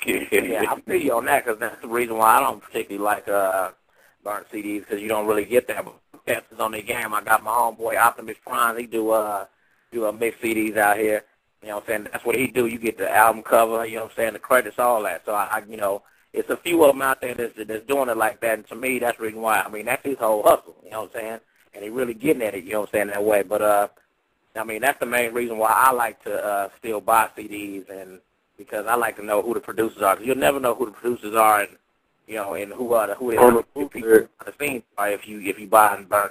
yeah, 0.05 0.65
I 0.69 0.81
feel 0.81 1.01
you 1.01 1.13
on 1.13 1.25
that 1.25 1.45
because 1.45 1.59
that's 1.59 1.81
the 1.81 1.87
reason 1.87 2.17
why 2.17 2.37
I 2.37 2.39
don't 2.39 2.61
particularly 2.61 3.03
like 3.03 3.27
uh 3.27 3.71
burnt 4.23 4.47
CDs 4.51 4.79
because 4.79 4.99
you 4.99 5.07
don't 5.07 5.27
really 5.27 5.45
get 5.45 5.67
that. 5.67 5.85
But 5.85 5.95
cats 6.25 6.59
on 6.59 6.71
the 6.71 6.81
game. 6.81 7.13
I 7.13 7.21
got 7.21 7.43
my 7.43 7.51
homeboy 7.51 7.97
Optimus 7.97 8.37
Prime. 8.45 8.77
He 8.77 8.87
do 8.87 9.11
uh 9.11 9.45
do 9.91 10.07
uh, 10.07 10.11
mix 10.11 10.37
CDs 10.41 10.77
out 10.77 10.97
here. 10.97 11.23
You 11.61 11.69
know 11.69 11.75
what 11.75 11.83
I'm 11.83 11.87
saying? 11.87 12.07
That's 12.11 12.25
what 12.25 12.35
he 12.35 12.47
do. 12.47 12.67
You 12.67 12.77
get 12.77 12.97
the 12.97 13.09
album 13.09 13.43
cover. 13.43 13.85
You 13.85 13.97
know 13.97 14.03
what 14.03 14.11
I'm 14.11 14.15
saying? 14.15 14.33
The 14.33 14.39
credits, 14.39 14.79
all 14.79 15.03
that. 15.03 15.23
So 15.25 15.33
I, 15.33 15.45
I 15.51 15.63
you 15.67 15.77
know, 15.77 16.03
it's 16.35 16.49
a 16.49 16.57
few 16.57 16.83
of 16.83 16.93
them 16.93 17.01
out 17.01 17.21
there 17.21 17.33
that's 17.33 17.53
that's 17.67 17.85
doing 17.87 18.09
it 18.09 18.17
like 18.17 18.39
that. 18.41 18.53
And 18.59 18.67
to 18.67 18.75
me, 18.75 18.99
that's 18.99 19.17
the 19.17 19.23
reason 19.25 19.41
why. 19.41 19.61
I 19.61 19.69
mean, 19.69 19.85
that's 19.85 20.03
his 20.05 20.17
whole 20.17 20.43
hustle. 20.43 20.75
You 20.83 20.91
know 20.91 21.01
what 21.03 21.15
I'm 21.15 21.21
saying? 21.21 21.39
And 21.73 21.83
he 21.83 21.89
really 21.89 22.13
getting 22.13 22.41
at 22.43 22.55
it. 22.55 22.63
You 22.63 22.73
know 22.73 22.79
what 22.81 22.89
I'm 22.89 22.93
saying 22.93 23.07
that 23.07 23.23
way. 23.23 23.43
But 23.43 23.61
uh, 23.61 23.87
I 24.55 24.63
mean, 24.63 24.81
that's 24.81 24.99
the 24.99 25.05
main 25.05 25.33
reason 25.33 25.57
why 25.57 25.71
I 25.71 25.91
like 25.91 26.23
to 26.23 26.33
uh 26.33 26.69
still 26.79 27.01
buy 27.01 27.29
CDs 27.37 27.89
and 27.89 28.19
because 28.57 28.85
I 28.87 28.95
like 28.95 29.17
to 29.17 29.25
know 29.25 29.41
who 29.41 29.53
the 29.53 29.59
producers 29.59 30.01
are. 30.01 30.15
Cause 30.15 30.25
you'll 30.25 30.37
never 30.37 30.59
know 30.59 30.73
who 30.75 30.85
the 30.85 30.91
producers 30.93 31.35
are, 31.35 31.61
and 31.61 31.69
you 32.27 32.35
know, 32.35 32.53
and 32.53 32.71
who 32.73 32.93
are 32.93 33.07
the 33.07 33.15
who 33.15 33.31
they 33.31 33.37
On 33.37 33.43
are 33.45 33.51
the 33.51 33.57
the 33.57 33.85
people 33.89 34.01
bootleg. 34.09 34.29
on 34.39 34.45
the 34.45 34.65
scene 34.65 34.83
are 34.97 35.09
if 35.09 35.27
you 35.27 35.41
if 35.41 35.59
you 35.59 35.67
buy 35.67 35.95
and 35.95 36.07
burn. 36.07 36.29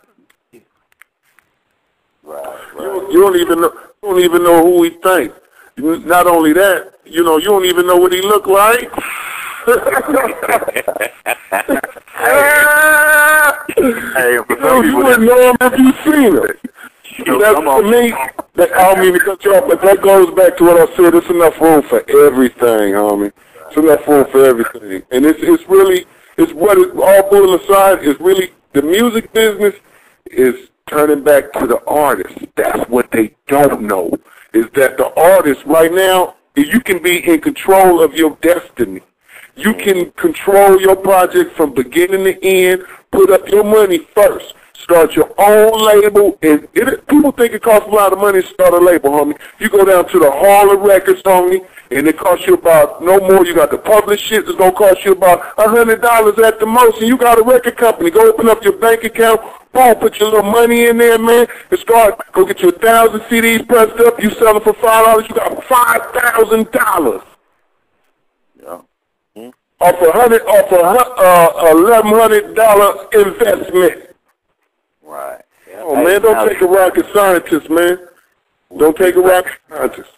Right, 2.23 2.43
You, 2.73 2.78
right. 2.78 2.85
don't- 2.85 3.12
you 3.12 3.21
don't 3.21 3.37
even 3.37 3.61
know. 3.61 3.73
You 4.02 4.09
don't 4.11 4.21
even 4.21 4.45
know 4.45 4.62
who 4.64 4.83
he 4.85 4.90
think. 4.90 5.33
Not 5.76 6.26
only 6.26 6.52
that, 6.55 6.95
you 7.05 7.23
know, 7.25 7.37
you 7.37 7.47
don't 7.47 7.64
even 7.64 7.87
know 7.87 7.97
what 7.97 8.12
he 8.12 8.23
look 8.23 8.47
like. 8.47 8.88
Hey, 9.64 9.73
for 14.47 14.56
you, 14.56 14.61
some 14.61 14.85
you 14.85 14.97
wouldn't 14.97 15.23
know 15.23 15.50
him 15.50 15.56
if 15.61 15.78
you 15.78 15.92
seen 16.04 16.33
him. 16.37 16.49
you 17.26 17.38
That's 17.40 17.59
to 17.59 17.71
of 17.71 17.85
me. 17.85 18.11
That, 18.54 18.73
I 18.73 18.94
don't 18.94 19.00
mean 19.00 19.14
to 19.14 19.21
cut 19.21 19.44
you 19.44 19.54
off, 19.54 19.66
but 19.66 19.80
that 19.83 20.02
goes 20.02 20.35
back 20.35 20.59
to 20.59 20.64
what 20.64 20.76
I 20.76 20.94
said. 20.97 21.14
It's 21.14 21.28
enough 21.30 21.59
room 21.61 21.83
for 21.83 22.00
everything, 22.26 22.92
homie. 22.92 23.33
It's 23.68 23.76
enough 23.76 24.06
room 24.06 24.26
for 24.30 24.44
everything, 24.44 25.02
and 25.11 25.25
it's 25.25 25.40
it's 25.42 25.66
really 25.68 26.04
it's 26.37 26.52
what 26.52 26.76
it, 26.76 26.94
all 26.97 27.30
bull 27.30 27.54
aside 27.54 28.04
is 28.04 28.21
really 28.21 28.52
the 28.75 28.83
music 28.83 29.33
business 29.33 29.75
is 30.26 30.68
turning 30.87 31.25
back 31.25 31.52
to 31.54 31.66
the 31.66 31.83
artist. 31.87 32.38
That's 32.54 32.88
what 32.90 33.11
they 33.11 33.35
don't 33.47 33.83
know 33.83 34.18
is 34.52 34.66
that 34.75 34.97
the 34.97 35.12
artist 35.21 35.64
right 35.64 35.92
now 35.92 36.37
you 36.54 36.80
can 36.80 37.02
be 37.02 37.26
in 37.28 37.40
control 37.40 38.02
of 38.02 38.14
your 38.14 38.37
destiny. 38.40 39.00
You 39.56 39.73
can 39.75 40.11
control 40.12 40.80
your 40.80 40.96
project 40.96 41.56
from 41.56 41.75
beginning 41.75 42.25
to 42.25 42.44
end. 42.44 42.84
Put 43.12 43.30
up 43.30 43.49
your 43.49 43.62
money 43.62 43.99
first. 43.99 44.54
Start 44.75 45.14
your 45.14 45.32
own 45.38 46.02
label, 46.02 46.37
and 46.42 46.68
it, 46.75 47.06
people 47.06 47.30
think 47.32 47.54
it 47.54 47.62
costs 47.62 47.87
a 47.88 47.90
lot 47.90 48.12
of 48.12 48.18
money 48.18 48.42
to 48.42 48.49
start 48.49 48.75
a 48.75 48.78
label, 48.78 49.11
homie. 49.11 49.38
You 49.58 49.70
go 49.70 49.84
down 49.84 50.08
to 50.08 50.18
the 50.18 50.30
Hall 50.30 50.75
of 50.75 50.80
Records, 50.80 51.23
homie, 51.23 51.64
and 51.90 52.06
it 52.08 52.18
costs 52.18 52.46
you 52.46 52.54
about 52.54 53.02
no 53.02 53.20
more. 53.20 53.46
You 53.46 53.54
got 53.54 53.70
to 53.70 53.78
publish 53.78 54.20
shit. 54.20 54.46
It's 54.46 54.58
gonna 54.58 54.73
cost 54.73 55.04
you 55.04 55.12
about 55.12 55.54
a 55.56 55.68
hundred 55.68 56.02
dollars 56.02 56.38
at 56.40 56.58
the 56.58 56.66
most, 56.66 56.99
and 56.99 57.06
you 57.08 57.16
got 57.16 57.38
a 57.38 57.42
record 57.42 57.76
company. 57.76 58.11
Go 58.11 58.28
open 58.28 58.49
up 58.49 58.62
your 58.64 58.76
bank 58.76 59.04
account. 59.04 59.40
Boom, 59.73 59.94
put 59.94 60.18
your 60.18 60.30
little 60.30 60.50
money 60.50 60.87
in 60.87 60.99
there, 60.99 61.18
man, 61.18 61.46
and 61.70 61.80
start. 61.80 62.20
Go 62.32 62.44
get 62.44 62.61
you 62.61 62.70
a 62.70 62.73
thousand 62.73 63.20
CDs 63.20 63.66
pressed 63.66 63.99
up. 64.00 64.20
You 64.20 64.30
sell 64.32 64.54
them 64.54 64.62
for 64.62 64.75
five 64.75 65.06
dollars. 65.06 65.28
You 65.28 65.37
got 65.37 65.64
five 65.64 66.02
thousand 66.12 66.70
dollars. 66.73 67.23
Off 69.81 70.00
a 70.00 70.12
hundred, 70.12 70.43
off 70.43 70.73
a 70.73 70.76
hu- 70.76 71.23
uh, 71.23 71.71
eleven 71.73 72.12
hundred 72.12 72.54
dollar 72.54 73.07
investment. 73.12 74.11
Right. 75.02 75.43
Oh 75.76 76.02
man, 76.02 76.23
don't 76.23 76.49
take 76.49 76.61
a 76.61 76.66
rocket 76.66 77.07
scientist, 77.12 77.69
man. 77.69 77.99
Don't 78.78 78.97
take 78.97 79.16
a 79.16 79.21
rocket 79.21 79.52
scientist. 79.69 80.11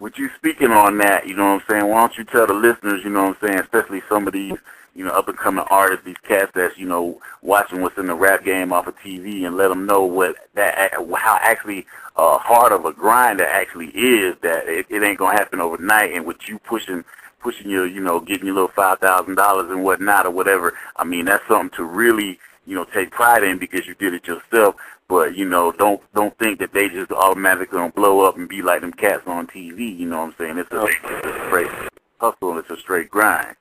With 0.00 0.18
you 0.18 0.30
speaking 0.36 0.72
on 0.72 0.98
that, 0.98 1.28
you 1.28 1.36
know 1.36 1.54
what 1.54 1.62
I'm 1.62 1.68
saying? 1.68 1.88
Why 1.88 2.00
don't 2.00 2.18
you 2.18 2.24
tell 2.24 2.46
the 2.46 2.54
listeners, 2.54 3.04
you 3.04 3.10
know 3.10 3.28
what 3.28 3.36
I'm 3.42 3.48
saying, 3.48 3.60
especially 3.60 4.02
some 4.08 4.26
of 4.26 4.32
these, 4.32 4.54
you 4.96 5.04
know, 5.04 5.12
up 5.12 5.28
and 5.28 5.38
coming 5.38 5.64
artists, 5.70 6.04
these 6.04 6.16
cats 6.26 6.50
that's, 6.54 6.76
you 6.76 6.86
know, 6.86 7.20
watching 7.40 7.82
what's 7.82 7.96
in 7.98 8.08
the 8.08 8.14
rap 8.14 8.44
game 8.44 8.72
off 8.72 8.88
of 8.88 8.98
TV, 8.98 9.46
and 9.46 9.56
let 9.56 9.68
them 9.68 9.86
know 9.86 10.04
what 10.04 10.34
that, 10.54 10.92
how 10.94 11.38
actually 11.40 11.86
uh, 12.16 12.36
hard 12.38 12.72
of 12.72 12.84
a 12.84 12.92
grind 12.92 13.38
that 13.38 13.48
actually 13.48 13.88
is. 13.90 14.34
That 14.42 14.66
it, 14.66 14.86
it 14.88 15.02
ain't 15.04 15.18
gonna 15.18 15.38
happen 15.38 15.60
overnight, 15.60 16.12
and 16.14 16.26
with 16.26 16.48
you 16.48 16.58
pushing 16.58 17.04
pushing 17.42 17.70
your, 17.70 17.86
you 17.86 18.00
know, 18.00 18.20
getting 18.20 18.46
your 18.46 18.54
little 18.54 18.72
five 18.74 18.98
thousand 19.00 19.34
dollars 19.34 19.70
and 19.70 19.84
whatnot 19.84 20.26
or 20.26 20.30
whatever. 20.30 20.74
I 20.96 21.04
mean, 21.04 21.26
that's 21.26 21.46
something 21.48 21.76
to 21.76 21.84
really, 21.84 22.38
you 22.66 22.74
know, 22.74 22.84
take 22.84 23.10
pride 23.10 23.42
in 23.42 23.58
because 23.58 23.86
you 23.86 23.94
did 23.94 24.14
it 24.14 24.26
yourself. 24.26 24.76
But 25.08 25.36
you 25.36 25.48
know, 25.48 25.72
don't 25.72 26.00
don't 26.14 26.36
think 26.38 26.58
that 26.60 26.72
they 26.72 26.88
just 26.88 27.12
automatically 27.12 27.78
gonna 27.78 27.92
blow 27.92 28.20
up 28.26 28.36
and 28.36 28.48
be 28.48 28.62
like 28.62 28.80
them 28.80 28.92
cats 28.92 29.24
on 29.26 29.46
TV. 29.46 29.98
You 29.98 30.08
know 30.08 30.18
what 30.18 30.26
I'm 30.28 30.34
saying? 30.38 30.58
It's 30.58 30.72
a, 30.72 30.84
it's 30.84 31.26
a 31.26 31.46
straight 31.46 31.90
hustle 32.22 32.56
it's 32.58 32.70
a 32.70 32.78
straight 32.78 33.10
grind. 33.10 33.56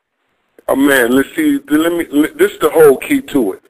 Oh 0.68 0.76
man, 0.76 1.12
let's 1.12 1.36
see. 1.36 1.60
Let 1.68 1.92
me. 1.92 2.06
This 2.36 2.54
is 2.54 2.60
the 2.60 2.70
whole 2.70 2.98
key 2.98 3.22
to 3.22 3.54
it. 3.54 3.64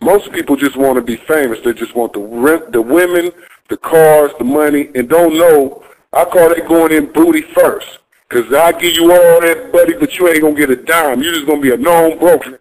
Most 0.00 0.30
people 0.32 0.54
just 0.54 0.76
want 0.76 0.96
to 0.96 1.02
be 1.02 1.16
famous. 1.16 1.60
They 1.64 1.72
just 1.72 1.96
want 1.96 2.12
the 2.12 2.20
rent, 2.20 2.70
the 2.72 2.82
women, 2.82 3.32
the 3.70 3.78
cars, 3.78 4.30
the 4.38 4.44
money, 4.44 4.90
and 4.94 5.08
don't 5.08 5.36
know. 5.38 5.82
I 6.12 6.24
call 6.24 6.50
that 6.50 6.68
going 6.68 6.92
in 6.92 7.10
booty 7.10 7.42
first. 7.42 7.98
Cause 8.28 8.52
I 8.52 8.72
give 8.72 8.94
you 8.94 9.12
all 9.12 9.40
that, 9.40 9.70
buddy, 9.72 9.94
but 9.94 10.18
you 10.18 10.28
ain't 10.28 10.40
gonna 10.40 10.54
get 10.54 10.70
a 10.70 10.76
dime. 10.76 11.22
You're 11.22 11.34
just 11.34 11.46
gonna 11.46 11.60
be 11.60 11.72
a 11.72 11.76
known 11.76 12.18
broken. 12.18 12.58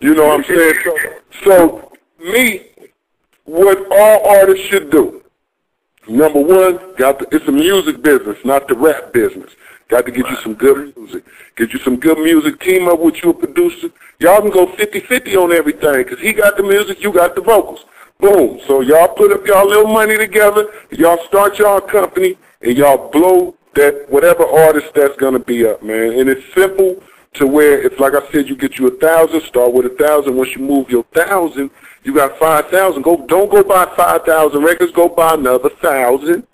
You 0.00 0.14
know 0.14 0.26
what 0.26 0.40
I'm 0.40 0.44
saying? 0.44 0.74
So, 0.84 0.96
so 1.44 1.92
me, 2.18 2.66
what 3.44 3.78
all 3.90 4.28
artists 4.28 4.66
should 4.66 4.90
do. 4.90 5.22
Number 6.08 6.40
one, 6.40 6.94
got 6.96 7.18
the, 7.18 7.26
it's 7.32 7.46
a 7.48 7.52
music 7.52 8.02
business, 8.02 8.38
not 8.44 8.68
the 8.68 8.74
rap 8.74 9.12
business. 9.12 9.50
Got 9.88 10.04
to 10.04 10.12
get 10.12 10.28
you 10.28 10.36
some 10.36 10.54
good 10.54 10.94
music. 10.96 11.24
Get 11.56 11.72
you 11.72 11.78
some 11.78 11.96
good 11.96 12.18
music. 12.18 12.60
Team 12.60 12.88
up 12.88 13.00
with 13.00 13.22
you, 13.22 13.30
a 13.30 13.34
producer. 13.34 13.88
Y'all 14.18 14.42
can 14.42 14.50
go 14.50 14.66
50-50 14.66 15.36
on 15.36 15.52
everything 15.52 16.02
because 16.04 16.20
he 16.20 16.32
got 16.32 16.56
the 16.56 16.62
music, 16.62 17.02
you 17.02 17.12
got 17.12 17.34
the 17.34 17.40
vocals. 17.40 17.84
Boom. 18.20 18.60
So 18.66 18.80
y'all 18.82 19.08
put 19.08 19.32
up 19.32 19.46
y'all 19.46 19.66
little 19.66 19.92
money 19.92 20.18
together. 20.18 20.66
Y'all 20.90 21.24
start 21.26 21.58
y'all 21.58 21.80
company 21.80 22.36
and 22.60 22.76
y'all 22.76 23.10
blow 23.10 23.54
that 23.74 24.06
whatever 24.08 24.44
artist 24.44 24.92
that's 24.94 25.16
gonna 25.16 25.38
be 25.38 25.66
up, 25.66 25.82
man. 25.82 26.18
And 26.18 26.28
it's 26.28 26.54
simple 26.54 27.02
to 27.34 27.46
where 27.46 27.80
it's 27.80 27.98
like 28.00 28.14
I 28.14 28.30
said, 28.32 28.48
you 28.48 28.56
get 28.56 28.78
you 28.78 28.88
a 28.88 28.98
thousand, 28.98 29.42
start 29.42 29.72
with 29.72 29.86
a 29.86 29.90
thousand. 29.90 30.36
Once 30.36 30.54
you 30.54 30.62
move 30.62 30.90
your 30.90 31.04
thousand, 31.14 31.70
you 32.04 32.14
got 32.14 32.38
five 32.38 32.68
thousand. 32.68 33.02
Go 33.02 33.24
don't 33.26 33.50
go 33.50 33.62
buy 33.62 33.86
five 33.96 34.22
thousand 34.24 34.62
records, 34.62 34.92
go 34.92 35.08
buy 35.08 35.34
another 35.34 35.68
thousand 35.68 36.46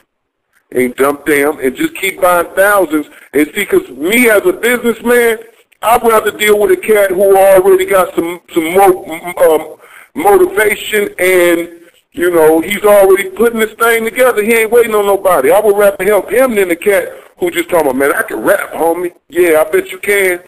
and 0.73 0.94
dump 0.97 1.25
them 1.25 1.59
and 1.61 1.76
just 1.76 1.94
keep 1.94 2.21
buying 2.21 2.49
thousands 2.54 3.06
and 3.33 3.47
see 3.49 3.64
because 3.64 3.88
me 3.90 4.28
as 4.28 4.44
a 4.44 4.52
businessman, 4.52 5.38
I'd 5.83 6.02
rather 6.02 6.37
deal 6.37 6.59
with 6.59 6.73
a 6.73 6.76
cat 6.76 7.11
who 7.11 7.37
already 7.37 7.85
got 7.87 8.14
some 8.14 8.40
some 8.52 8.75
mo- 8.75 9.04
um, 9.38 9.76
motivation 10.14 11.14
and 11.18 11.83
you 12.14 12.30
know, 12.30 12.61
he's 12.61 12.85
already 12.85 13.28
putting 13.30 13.59
this 13.59 13.73
thing 13.73 14.04
together. 14.04 14.42
He 14.42 14.54
ain't 14.54 14.71
waiting 14.71 14.94
on 14.94 15.04
nobody. 15.04 15.50
I 15.50 15.59
would 15.59 15.76
rather 15.76 16.02
help 16.04 16.30
him 16.30 16.54
than 16.54 16.68
the 16.68 16.76
cat 16.76 17.09
who 17.38 17.50
just 17.50 17.68
talking 17.68 17.88
about, 17.88 17.97
man, 17.97 18.14
I 18.14 18.23
can 18.23 18.40
rap, 18.40 18.73
homie. 18.73 19.12
Yeah, 19.28 19.64
I 19.66 19.71
bet 19.71 19.90
you 19.90 19.99
can. 19.99 20.38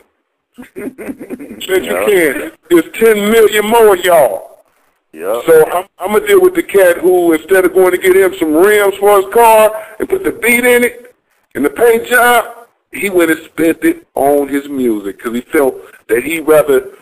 bet 0.76 1.84
you 1.84 2.06
can. 2.06 2.52
There's 2.70 2.92
10 2.94 3.30
million 3.32 3.66
more 3.66 3.96
y'all. 3.96 4.64
Yeah. 5.12 5.42
So 5.44 5.68
I'm, 5.72 5.88
I'm 5.98 6.12
going 6.12 6.22
to 6.22 6.28
deal 6.28 6.40
with 6.40 6.54
the 6.54 6.62
cat 6.62 6.98
who, 6.98 7.32
instead 7.32 7.64
of 7.64 7.74
going 7.74 7.90
to 7.90 7.98
get 7.98 8.16
him 8.16 8.34
some 8.38 8.54
rims 8.54 8.94
for 8.96 9.20
his 9.20 9.34
car 9.34 9.86
and 9.98 10.08
put 10.08 10.22
the 10.22 10.32
beat 10.32 10.64
in 10.64 10.84
it 10.84 11.16
and 11.56 11.64
the 11.64 11.70
paint 11.70 12.06
job, 12.06 12.68
he 12.92 13.10
went 13.10 13.32
and 13.32 13.44
spent 13.44 13.82
it 13.82 14.06
on 14.14 14.46
his 14.46 14.68
music 14.68 15.16
because 15.16 15.34
he 15.34 15.40
felt 15.40 15.74
that 16.06 16.22
he 16.22 16.38
rather 16.40 16.92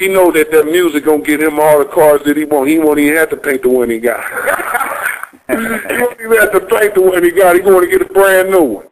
he 0.00 0.08
know 0.08 0.32
that 0.32 0.50
that 0.50 0.64
music 0.64 1.04
gonna 1.04 1.22
get 1.22 1.42
him 1.42 1.60
all 1.60 1.78
the 1.78 1.84
cars 1.84 2.22
that 2.24 2.36
he 2.36 2.44
want. 2.44 2.70
He 2.70 2.78
won't 2.78 2.98
even 2.98 3.16
have 3.16 3.28
to 3.30 3.36
paint 3.36 3.62
the 3.62 3.68
one 3.68 3.90
he 3.90 3.98
got. 3.98 4.24
he 5.46 5.54
won't 5.54 6.20
even 6.20 6.38
have 6.38 6.52
to 6.52 6.60
paint 6.60 6.94
the 6.94 7.02
one 7.02 7.22
he 7.22 7.30
got. 7.30 7.54
He 7.54 7.60
going 7.60 7.84
to 7.84 7.98
get 7.98 8.08
a 8.08 8.12
brand 8.12 8.50
new 8.50 8.62
one. 8.62 8.86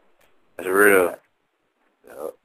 That's 0.56 0.68
real. 0.68 1.14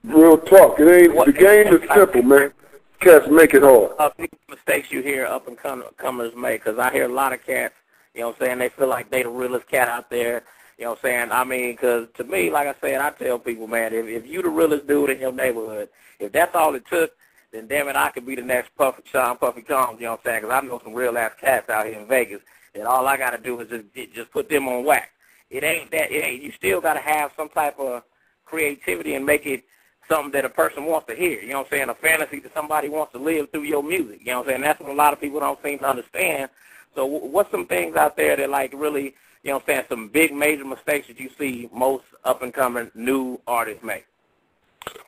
Real 0.04 0.38
talk. 0.38 0.80
It 0.80 0.88
ain't 0.88 1.26
the 1.26 1.34
game 1.34 1.74
is 1.74 1.82
simple, 1.94 2.22
man. 2.22 2.54
Cats 3.02 3.28
make 3.30 3.54
it 3.54 3.64
hard. 3.64 3.92
Uh, 4.00 4.10
mistakes 4.50 4.92
you 4.92 5.02
hear 5.02 5.26
up 5.26 5.48
and 5.48 5.58
comers 5.58 6.36
make, 6.36 6.64
because 6.64 6.80
I 6.80 6.90
hear 6.92 7.06
a 7.06 7.14
lot 7.14 7.34
of 7.34 7.46
cats. 7.46 7.74
You 8.14 8.22
know 8.22 8.28
what 8.28 8.42
I'm 8.42 8.48
saying? 8.48 8.60
They 8.60 8.70
feel 8.70 8.88
like 8.88 9.10
they 9.10 9.24
the 9.24 9.30
realest 9.30 9.68
cat 9.68 9.90
out 9.90 10.10
there. 10.10 10.44
You 10.78 10.86
know 10.86 10.92
what 10.92 11.00
I'm 11.00 11.10
saying? 11.10 11.32
I 11.32 11.44
mean, 11.44 11.72
because 11.74 12.08
to 12.16 12.24
me, 12.24 12.50
like 12.50 12.68
I 12.68 12.76
said, 12.80 13.02
I 13.02 13.10
tell 13.12 13.40
people, 13.40 13.68
man, 13.68 13.94
if, 13.94 14.06
if 14.06 14.26
you 14.26 14.42
the 14.42 14.50
realest 14.50 14.88
dude 14.88 15.10
in 15.10 15.20
your 15.20 15.34
neighborhood, 15.34 15.90
if 16.20 16.32
that's 16.32 16.56
all 16.56 16.76
it 16.76 16.86
took 16.90 17.12
then 17.54 17.68
damn 17.68 17.88
it, 17.88 17.96
I 17.96 18.10
could 18.10 18.26
be 18.26 18.36
the 18.36 18.42
next 18.42 18.76
Puffy 18.76 19.04
Sean 19.12 19.38
Puffy 19.38 19.62
Combs, 19.62 20.00
you 20.00 20.08
know 20.08 20.14
what 20.14 20.22
I'm 20.22 20.26
saying? 20.26 20.42
Because 20.42 20.64
I 20.64 20.66
know 20.66 20.82
some 20.84 20.94
real 20.94 21.18
ass 21.18 21.34
cats 21.40 21.70
out 21.70 21.86
here 21.86 22.00
in 22.00 22.08
Vegas, 22.08 22.42
and 22.74 22.84
all 22.86 23.08
I 23.08 23.16
got 23.16 23.30
to 23.30 23.38
do 23.38 23.60
is 23.62 23.70
just 23.70 24.14
just 24.14 24.32
put 24.32 24.50
them 24.50 24.68
on 24.68 24.84
wax. 24.84 25.10
It 25.52 25.64
ain't 25.64 25.92
that. 25.92 26.12
It 26.12 26.26
ain't. 26.26 26.44
You 26.44 26.52
still 26.52 26.82
got 26.82 26.96
to 26.96 27.00
have 27.00 27.32
some 27.38 27.50
type 27.50 27.78
of 27.78 28.02
creativity 28.44 29.14
and 29.14 29.24
make 29.24 29.46
it 29.46 29.64
something 30.10 30.32
that 30.32 30.46
a 30.46 30.50
person 30.50 30.86
wants 30.86 31.08
to 31.08 31.16
hear. 31.16 31.40
You 31.42 31.50
know 31.50 31.60
what 31.60 31.68
I'm 31.68 31.78
saying? 31.78 31.90
A 31.90 31.94
fantasy 31.94 32.40
that 32.40 32.54
somebody 32.56 32.90
wants 32.90 33.14
to 33.14 33.20
live 33.20 33.52
through 33.52 33.64
your 33.64 33.84
music. 33.84 34.22
You 34.22 34.32
know 34.32 34.40
what 34.40 34.48
I'm 34.48 34.52
saying? 34.54 34.62
That's 34.62 34.80
what 34.80 34.90
a 34.90 34.94
lot 34.94 35.14
of 35.14 35.22
people 35.22 35.40
don't 35.40 35.62
seem 35.64 35.78
to 35.80 35.88
understand. 35.88 36.50
So 36.96 37.06
what's 37.06 37.52
some 37.52 37.68
things 37.68 37.96
out 37.96 38.18
there 38.18 38.36
that 38.36 38.50
like 38.50 38.74
really, 38.74 39.14
you 39.44 39.52
know 39.52 39.54
what 39.56 39.64
I'm 39.64 39.68
saying, 39.68 39.86
some 39.90 40.10
big 40.10 40.34
major 40.34 40.66
mistakes 40.66 41.08
that 41.08 41.20
you 41.20 41.30
see 41.38 41.70
most 41.72 42.06
up 42.24 42.42
and 42.42 42.52
coming 42.54 42.90
new 42.96 43.40
artists 43.46 43.84
make? 43.84 44.06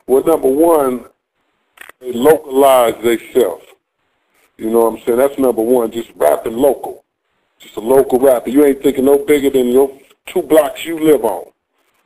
Well, 0.06 0.24
number 0.24 0.48
one, 0.48 1.06
they 2.00 2.12
localize 2.12 2.94
themselves. 3.02 3.64
You 4.56 4.70
know 4.70 4.88
what 4.88 5.00
I'm 5.00 5.04
saying? 5.04 5.18
That's 5.18 5.38
number 5.38 5.62
one. 5.62 5.90
Just 5.90 6.10
rapping 6.16 6.56
local. 6.56 7.04
Just 7.58 7.76
a 7.76 7.80
local 7.80 8.18
rapper. 8.18 8.50
You 8.50 8.64
ain't 8.64 8.82
thinking 8.82 9.04
no 9.04 9.24
bigger 9.24 9.50
than 9.50 9.68
your 9.68 9.90
two 10.26 10.42
blocks 10.42 10.84
you 10.84 10.98
live 10.98 11.24
on. 11.24 11.50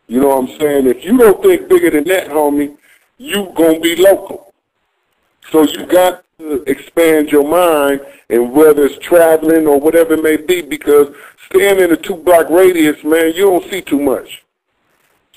You 0.09 0.21
know 0.21 0.29
what 0.29 0.51
I'm 0.51 0.59
saying? 0.59 0.87
If 0.87 1.05
you 1.05 1.17
don't 1.17 1.43
think 1.43 1.69
bigger 1.69 1.91
than 1.91 2.05
that, 2.05 2.29
homie, 2.29 2.77
you 3.19 3.53
gonna 3.57 3.81
be 3.81 3.97
local. 3.97 4.53
So 5.51 5.63
you 5.63 5.87
got 5.87 6.25
to 6.39 6.63
expand 6.67 7.31
your 7.31 7.49
mind 7.49 8.01
and 8.29 8.53
whether 8.53 8.87
it's 8.87 8.99
traveling 9.05 9.67
or 9.67 9.79
whatever 9.79 10.15
it 10.15 10.23
may 10.23 10.37
be 10.37 10.63
because 10.63 11.15
staying 11.47 11.81
in 11.81 11.93
a 11.93 11.97
two 11.97 12.17
block 12.17 12.49
radius, 12.51 13.03
man, 13.05 13.33
you 13.35 13.47
don't 13.47 13.71
see 13.71 13.83
too 13.83 14.01
much. 14.01 14.45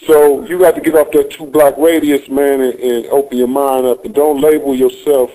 So 0.06 0.46
you 0.46 0.60
got 0.60 0.76
to 0.76 0.82
get 0.82 0.96
off 0.96 1.12
that 1.12 1.32
two 1.32 1.46
block 1.46 1.76
radius, 1.78 2.28
man, 2.30 2.62
and, 2.62 2.74
and 2.80 3.06
open 3.08 3.38
your 3.38 3.48
mind 3.48 3.86
up 3.86 4.04
and 4.04 4.14
don't 4.14 4.42
label 4.42 4.76
yourself, 4.76 5.32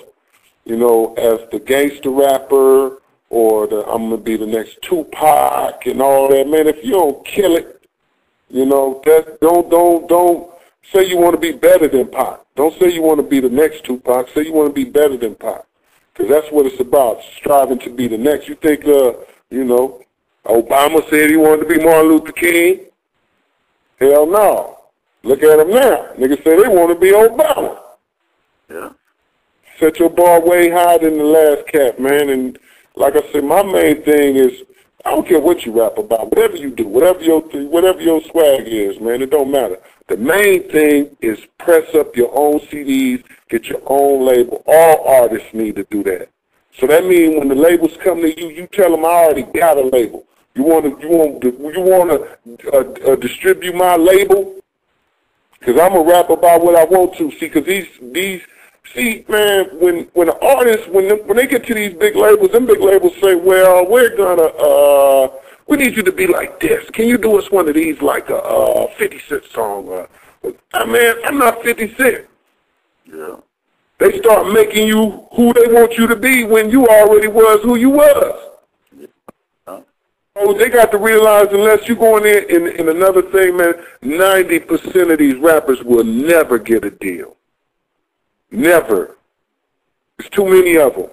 you 0.64 0.76
know, 0.76 1.14
as 1.14 1.40
the 1.50 1.58
gangster 1.58 2.10
rapper 2.10 2.98
or 3.30 3.66
the 3.66 3.86
I'm 3.86 4.10
gonna 4.10 4.18
be 4.18 4.36
the 4.36 4.46
next 4.46 4.80
Tupac 4.82 5.86
and 5.86 6.02
all 6.02 6.28
that, 6.28 6.48
man. 6.48 6.66
If 6.66 6.84
you 6.84 6.92
don't 6.92 7.24
kill 7.24 7.56
it, 7.56 7.82
you 8.50 8.66
know, 8.66 9.00
that 9.04 9.40
don't 9.40 9.70
don't 9.70 10.08
don't 10.08 10.50
say 10.92 11.06
you 11.06 11.16
want 11.16 11.34
to 11.34 11.40
be 11.40 11.52
better 11.52 11.88
than 11.88 12.08
Pac. 12.08 12.40
Don't 12.56 12.78
say 12.78 12.92
you 12.92 13.02
want 13.02 13.18
to 13.18 13.26
be 13.26 13.40
the 13.40 13.48
next 13.48 13.84
Tupac. 13.84 14.28
Say 14.34 14.44
you 14.44 14.52
want 14.52 14.68
to 14.68 14.74
be 14.74 14.88
better 14.90 15.16
than 15.16 15.34
Pac, 15.34 15.64
because 16.12 16.30
that's 16.30 16.52
what 16.52 16.66
it's 16.66 16.80
about. 16.80 17.22
Striving 17.38 17.78
to 17.80 17.90
be 17.90 18.08
the 18.08 18.18
next. 18.18 18.48
You 18.48 18.54
think, 18.54 18.84
uh, 18.86 19.12
you 19.50 19.64
know, 19.64 20.02
Obama 20.44 21.08
said 21.08 21.30
he 21.30 21.36
wanted 21.36 21.68
to 21.68 21.78
be 21.78 21.84
Martin 21.84 22.10
Luther 22.10 22.32
King. 22.32 22.87
Hell 23.98 24.26
no. 24.26 24.78
Look 25.22 25.42
at 25.42 25.56
them 25.58 25.70
now. 25.70 26.12
Niggas 26.16 26.44
say 26.44 26.62
they 26.62 26.68
want 26.68 26.92
to 26.92 26.98
be 26.98 27.12
Obama. 27.12 27.78
Yeah. 28.70 28.90
Set 29.78 29.98
your 29.98 30.10
bar 30.10 30.40
way 30.40 30.70
higher 30.70 30.98
than 30.98 31.18
the 31.18 31.24
last 31.24 31.66
cap, 31.68 31.98
man. 31.98 32.30
And 32.30 32.58
like 32.94 33.16
I 33.16 33.32
said, 33.32 33.44
my 33.44 33.62
main 33.62 34.02
thing 34.02 34.36
is 34.36 34.62
I 35.04 35.10
don't 35.10 35.26
care 35.26 35.40
what 35.40 35.64
you 35.64 35.80
rap 35.80 35.98
about, 35.98 36.30
whatever 36.30 36.56
you 36.56 36.70
do, 36.70 36.86
whatever 36.86 37.22
your 37.22 37.40
whatever 37.40 38.00
your 38.00 38.20
swag 38.22 38.66
is, 38.66 39.00
man. 39.00 39.22
It 39.22 39.30
don't 39.30 39.50
matter. 39.50 39.78
The 40.08 40.16
main 40.16 40.68
thing 40.70 41.16
is 41.20 41.38
press 41.58 41.94
up 41.94 42.16
your 42.16 42.30
own 42.36 42.60
CDs, 42.60 43.22
get 43.48 43.66
your 43.66 43.82
own 43.86 44.26
label. 44.26 44.62
All 44.66 45.06
artists 45.06 45.48
need 45.52 45.76
to 45.76 45.84
do 45.84 46.02
that. 46.04 46.30
So 46.78 46.86
that 46.86 47.04
means 47.04 47.36
when 47.38 47.48
the 47.48 47.54
labels 47.54 47.96
come 48.02 48.22
to 48.22 48.40
you, 48.40 48.48
you 48.48 48.66
tell 48.68 48.90
them 48.90 49.04
I 49.04 49.08
already 49.08 49.42
got 49.42 49.78
a 49.78 49.82
label. 49.82 50.24
You 50.58 50.64
want 50.64 50.84
to 50.86 51.06
you 51.06 51.08
want 51.08 51.40
to, 51.42 51.50
you 51.52 51.80
want 51.82 52.58
to 52.58 52.72
uh, 52.72 53.12
uh, 53.12 53.14
distribute 53.14 53.76
my 53.76 53.94
label? 53.94 54.56
Cause 55.60 55.78
I'm 55.78 55.94
a 55.94 56.02
rap 56.02 56.30
about 56.30 56.64
what 56.64 56.74
I 56.74 56.82
want 56.82 57.16
to. 57.18 57.30
See, 57.38 57.48
cause 57.48 57.64
these 57.64 57.86
these 58.02 58.42
see, 58.92 59.24
man, 59.28 59.66
when 59.78 60.08
when 60.14 60.26
the 60.26 60.38
artists 60.44 60.88
when 60.88 61.10
when 61.28 61.36
they 61.36 61.46
get 61.46 61.64
to 61.66 61.74
these 61.74 61.94
big 61.94 62.16
labels, 62.16 62.50
them 62.50 62.66
big 62.66 62.80
labels 62.80 63.12
say, 63.22 63.36
well, 63.36 63.88
we're 63.88 64.16
gonna 64.16 64.42
uh 64.42 65.28
we 65.68 65.76
need 65.76 65.96
you 65.96 66.02
to 66.02 66.10
be 66.10 66.26
like 66.26 66.58
this. 66.58 66.90
Can 66.90 67.06
you 67.06 67.18
do 67.18 67.38
us 67.38 67.48
one 67.52 67.68
of 67.68 67.76
these 67.76 68.02
like 68.02 68.28
a 68.28 68.38
uh, 68.38 68.88
50 68.98 69.20
Cent 69.28 69.44
song? 69.54 69.88
Uh, 69.92 70.50
I 70.72 70.84
mean, 70.86 71.14
I'm 71.24 71.38
not 71.38 71.62
50 71.62 71.94
Cent. 71.94 72.26
Yeah. 73.06 73.36
They 73.98 74.18
start 74.18 74.52
making 74.52 74.88
you 74.88 75.28
who 75.36 75.52
they 75.52 75.72
want 75.72 75.96
you 75.96 76.08
to 76.08 76.16
be 76.16 76.42
when 76.42 76.68
you 76.68 76.88
already 76.88 77.28
was 77.28 77.62
who 77.62 77.76
you 77.76 77.90
was. 77.90 78.47
Oh, 80.40 80.56
they 80.56 80.68
got 80.68 80.92
to 80.92 80.98
realize 80.98 81.48
unless 81.50 81.88
you 81.88 81.96
going 81.96 82.24
in, 82.24 82.48
in 82.48 82.68
in 82.68 82.88
another 82.88 83.22
thing, 83.22 83.56
man, 83.56 83.74
ninety 84.02 84.60
percent 84.60 85.10
of 85.10 85.18
these 85.18 85.36
rappers 85.36 85.82
will 85.82 86.04
never 86.04 86.58
get 86.58 86.84
a 86.84 86.90
deal. 86.90 87.36
Never. 88.52 89.16
There's 90.16 90.30
too 90.30 90.44
many 90.44 90.78
of 90.78 90.94
them. 90.94 91.08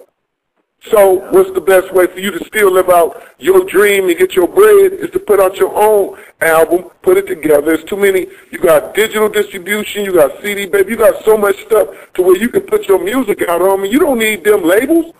So 0.90 1.28
what's 1.32 1.50
the 1.52 1.60
best 1.60 1.92
way 1.92 2.06
for 2.06 2.20
you 2.20 2.30
to 2.30 2.44
still 2.44 2.72
live 2.72 2.88
out 2.88 3.20
your 3.38 3.64
dream 3.64 4.08
and 4.08 4.16
get 4.16 4.34
your 4.34 4.46
bread 4.46 4.92
is 4.92 5.10
to 5.10 5.18
put 5.18 5.40
out 5.40 5.56
your 5.56 5.74
own 5.74 6.16
album, 6.40 6.90
put 7.02 7.16
it 7.16 7.26
together. 7.26 7.62
There's 7.62 7.84
too 7.84 7.96
many. 7.96 8.28
You 8.52 8.58
got 8.60 8.94
digital 8.94 9.28
distribution, 9.28 10.04
you 10.04 10.12
got 10.12 10.40
CD, 10.40 10.66
baby. 10.66 10.92
You 10.92 10.96
got 10.96 11.24
so 11.24 11.36
much 11.36 11.56
stuff 11.66 11.88
to 12.14 12.22
where 12.22 12.36
you 12.36 12.48
can 12.48 12.62
put 12.62 12.86
your 12.86 13.02
music 13.02 13.42
out 13.48 13.60
on. 13.60 13.84
You 13.90 13.98
don't 13.98 14.18
need 14.18 14.44
them 14.44 14.62
labels. 14.62 15.12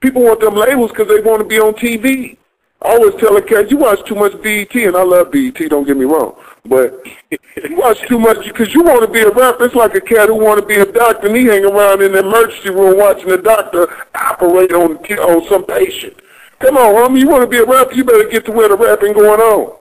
People 0.00 0.22
want 0.22 0.40
them 0.40 0.54
labels 0.54 0.90
because 0.90 1.08
they 1.08 1.20
want 1.20 1.40
to 1.40 1.48
be 1.48 1.58
on 1.58 1.72
TV. 1.72 2.36
I 2.80 2.90
always 2.90 3.14
tell 3.20 3.36
a 3.36 3.42
cat, 3.42 3.70
you 3.70 3.76
watch 3.76 4.06
too 4.06 4.14
much 4.14 4.40
BET, 4.40 4.74
and 4.74 4.96
I 4.96 5.02
love 5.02 5.32
BET, 5.32 5.56
don't 5.68 5.86
get 5.86 5.96
me 5.96 6.04
wrong. 6.04 6.36
But 6.64 7.02
you 7.30 7.76
watch 7.76 8.00
too 8.06 8.18
much 8.18 8.46
because 8.46 8.72
you 8.72 8.84
want 8.84 9.00
to 9.02 9.08
be 9.08 9.20
a 9.20 9.30
rapper. 9.30 9.64
It's 9.64 9.74
like 9.74 9.94
a 9.94 10.00
cat 10.00 10.28
who 10.28 10.36
want 10.36 10.60
to 10.60 10.66
be 10.66 10.76
a 10.76 10.86
doctor, 10.86 11.26
and 11.26 11.36
he 11.36 11.44
hang 11.44 11.64
around 11.64 12.02
in 12.02 12.12
the 12.12 12.20
emergency 12.20 12.70
room 12.70 12.98
watching 12.98 13.28
the 13.28 13.38
doctor 13.38 13.88
operate 14.14 14.72
on 14.72 14.96
on 14.96 15.48
some 15.48 15.64
patient. 15.64 16.14
Come 16.60 16.76
on, 16.76 16.94
homie, 16.94 17.20
you 17.20 17.28
want 17.28 17.42
to 17.42 17.48
be 17.48 17.58
a 17.58 17.64
rapper, 17.64 17.94
you 17.94 18.04
better 18.04 18.28
get 18.28 18.44
to 18.46 18.52
where 18.52 18.68
the 18.68 18.76
rapping 18.76 19.12
going 19.12 19.40
on. 19.40 19.76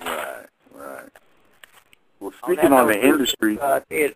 Right, 0.00 0.46
right. 0.74 1.08
Well, 2.20 2.32
speaking 2.42 2.72
on, 2.72 2.86
the 2.86 3.06
industry, 3.06 3.58
uh, 3.60 3.80
did 3.90 4.14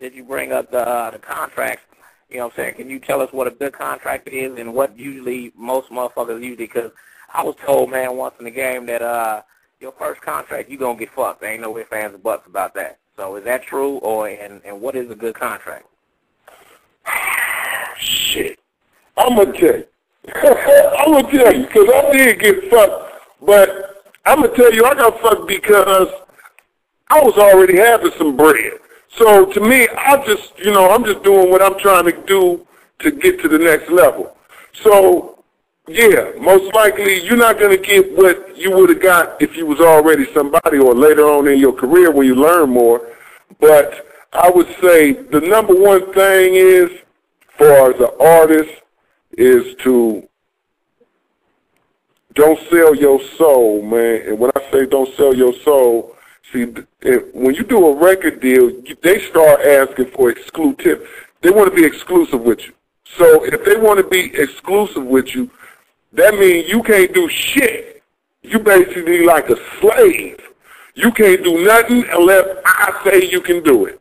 did 0.00 0.14
you 0.14 0.24
bring 0.24 0.52
up 0.52 0.70
the 0.70 0.86
uh, 0.86 1.10
the 1.10 1.18
contracts? 1.18 1.84
You 2.34 2.40
know 2.40 2.46
what 2.46 2.54
I'm 2.54 2.64
saying? 2.64 2.74
Can 2.74 2.90
you 2.90 2.98
tell 2.98 3.20
us 3.20 3.32
what 3.32 3.46
a 3.46 3.52
good 3.52 3.72
contract 3.72 4.26
is 4.26 4.58
and 4.58 4.74
what 4.74 4.98
usually 4.98 5.52
most 5.56 5.88
motherfuckers 5.90 6.42
usually, 6.42 6.66
because 6.66 6.90
I 7.32 7.44
was 7.44 7.54
told, 7.64 7.92
man, 7.92 8.16
once 8.16 8.34
in 8.40 8.44
the 8.44 8.50
game 8.50 8.86
that 8.86 9.02
uh, 9.02 9.42
your 9.78 9.92
first 9.92 10.20
contract, 10.20 10.68
you 10.68 10.76
to 10.76 10.96
get 10.98 11.12
fucked. 11.12 11.42
There 11.42 11.52
ain't 11.52 11.62
no 11.62 11.78
ifs, 11.78 11.92
ands, 11.92 12.16
or 12.16 12.18
buts 12.18 12.48
about 12.48 12.74
that. 12.74 12.98
So 13.16 13.36
is 13.36 13.44
that 13.44 13.62
true, 13.62 13.98
or 13.98 14.26
and, 14.26 14.60
and 14.64 14.80
what 14.80 14.96
is 14.96 15.08
a 15.12 15.14
good 15.14 15.36
contract? 15.36 15.86
Shit. 17.98 18.58
I'm 19.16 19.36
to 19.36 19.52
tell 19.52 19.76
you. 19.76 19.86
I'm 20.34 21.24
to 21.24 21.30
tell 21.30 21.54
you, 21.54 21.66
because 21.68 21.88
I 21.88 22.12
did 22.12 22.40
get 22.40 22.68
fucked, 22.68 23.12
but 23.46 24.04
I'm 24.24 24.42
to 24.42 24.48
tell 24.56 24.74
you, 24.74 24.84
I 24.84 24.94
got 24.94 25.20
fucked 25.20 25.46
because 25.46 26.08
I 27.10 27.22
was 27.22 27.38
already 27.38 27.76
having 27.76 28.10
some 28.18 28.36
bread. 28.36 28.72
So 29.16 29.46
to 29.46 29.60
me, 29.60 29.88
I 29.96 30.24
just, 30.26 30.58
you 30.58 30.72
know, 30.72 30.90
I'm 30.90 31.04
just 31.04 31.22
doing 31.22 31.50
what 31.50 31.62
I'm 31.62 31.78
trying 31.78 32.04
to 32.06 32.26
do 32.26 32.66
to 33.00 33.10
get 33.10 33.40
to 33.42 33.48
the 33.48 33.58
next 33.58 33.90
level. 33.90 34.36
So, 34.82 35.44
yeah, 35.86 36.32
most 36.40 36.74
likely 36.74 37.24
you're 37.24 37.36
not 37.36 37.58
going 37.58 37.76
to 37.76 37.82
get 37.82 38.16
what 38.16 38.56
you 38.56 38.74
would 38.76 38.90
have 38.90 39.02
got 39.02 39.40
if 39.40 39.56
you 39.56 39.66
was 39.66 39.80
already 39.80 40.32
somebody 40.32 40.78
or 40.78 40.94
later 40.94 41.26
on 41.26 41.46
in 41.46 41.58
your 41.58 41.72
career 41.72 42.10
when 42.10 42.26
you 42.26 42.34
learn 42.34 42.70
more. 42.70 43.08
But 43.60 44.06
I 44.32 44.50
would 44.50 44.68
say 44.80 45.12
the 45.12 45.40
number 45.40 45.74
one 45.74 46.12
thing 46.12 46.54
is, 46.54 46.90
for 47.56 47.94
as 47.94 48.00
an 48.00 48.10
artist, 48.20 48.82
is 49.36 49.76
to 49.82 50.28
don't 52.34 52.58
sell 52.68 52.96
your 52.96 53.20
soul, 53.38 53.82
man. 53.82 54.22
And 54.26 54.38
when 54.40 54.50
I 54.56 54.70
say 54.72 54.86
don't 54.86 55.14
sell 55.16 55.34
your 55.34 55.52
soul, 55.60 56.13
See, 56.52 56.64
when 57.32 57.54
you 57.54 57.64
do 57.64 57.86
a 57.86 57.96
record 57.96 58.40
deal, 58.40 58.70
they 59.02 59.20
start 59.20 59.60
asking 59.60 60.10
for 60.10 60.30
exclusive. 60.30 61.08
They 61.40 61.50
want 61.50 61.70
to 61.70 61.76
be 61.76 61.84
exclusive 61.84 62.40
with 62.40 62.66
you. 62.66 62.72
So 63.16 63.44
if 63.44 63.64
they 63.64 63.76
want 63.76 63.98
to 63.98 64.08
be 64.08 64.34
exclusive 64.34 65.04
with 65.04 65.34
you, 65.34 65.50
that 66.12 66.34
means 66.34 66.68
you 66.68 66.82
can't 66.82 67.12
do 67.12 67.28
shit. 67.28 68.02
You 68.42 68.58
basically 68.58 69.24
like 69.24 69.48
a 69.50 69.56
slave. 69.80 70.38
You 70.94 71.10
can't 71.12 71.42
do 71.42 71.64
nothing 71.64 72.04
unless 72.10 72.46
I 72.64 73.00
say 73.04 73.28
you 73.28 73.40
can 73.40 73.62
do 73.62 73.86
it. 73.86 74.00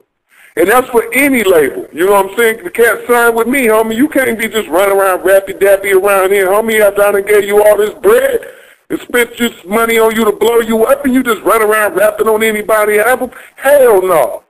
And 0.56 0.68
that's 0.68 0.88
for 0.90 1.04
any 1.14 1.44
label. 1.44 1.88
You 1.92 2.06
know 2.06 2.12
what 2.12 2.30
I'm 2.30 2.38
saying? 2.38 2.64
The 2.64 2.70
cat 2.70 3.00
signed 3.08 3.36
with 3.36 3.48
me, 3.48 3.66
homie. 3.68 3.96
You 3.96 4.08
can't 4.08 4.38
be 4.38 4.48
just 4.48 4.70
running 4.70 4.96
around 4.96 5.22
rappy 5.22 5.58
dappy 5.60 5.94
around 6.00 6.32
here, 6.32 6.48
homie. 6.48 6.80
After 6.80 7.04
I 7.04 7.12
done 7.14 7.26
gave 7.26 7.46
you 7.46 7.64
all 7.64 7.78
this 7.78 7.94
bread 7.96 8.42
and 8.94 9.02
spent 9.02 9.36
just 9.36 9.66
money 9.66 9.98
on 9.98 10.16
you 10.16 10.24
to 10.24 10.32
blow 10.32 10.60
you 10.60 10.86
up 10.86 11.04
and 11.04 11.14
you 11.14 11.24
just 11.24 11.42
run 11.42 11.64
around 11.64 11.96
rapping 11.96 12.28
on 12.28 12.44
anybody 12.44 13.00
album? 13.00 13.32
Hell 13.56 14.02
no. 14.04 14.44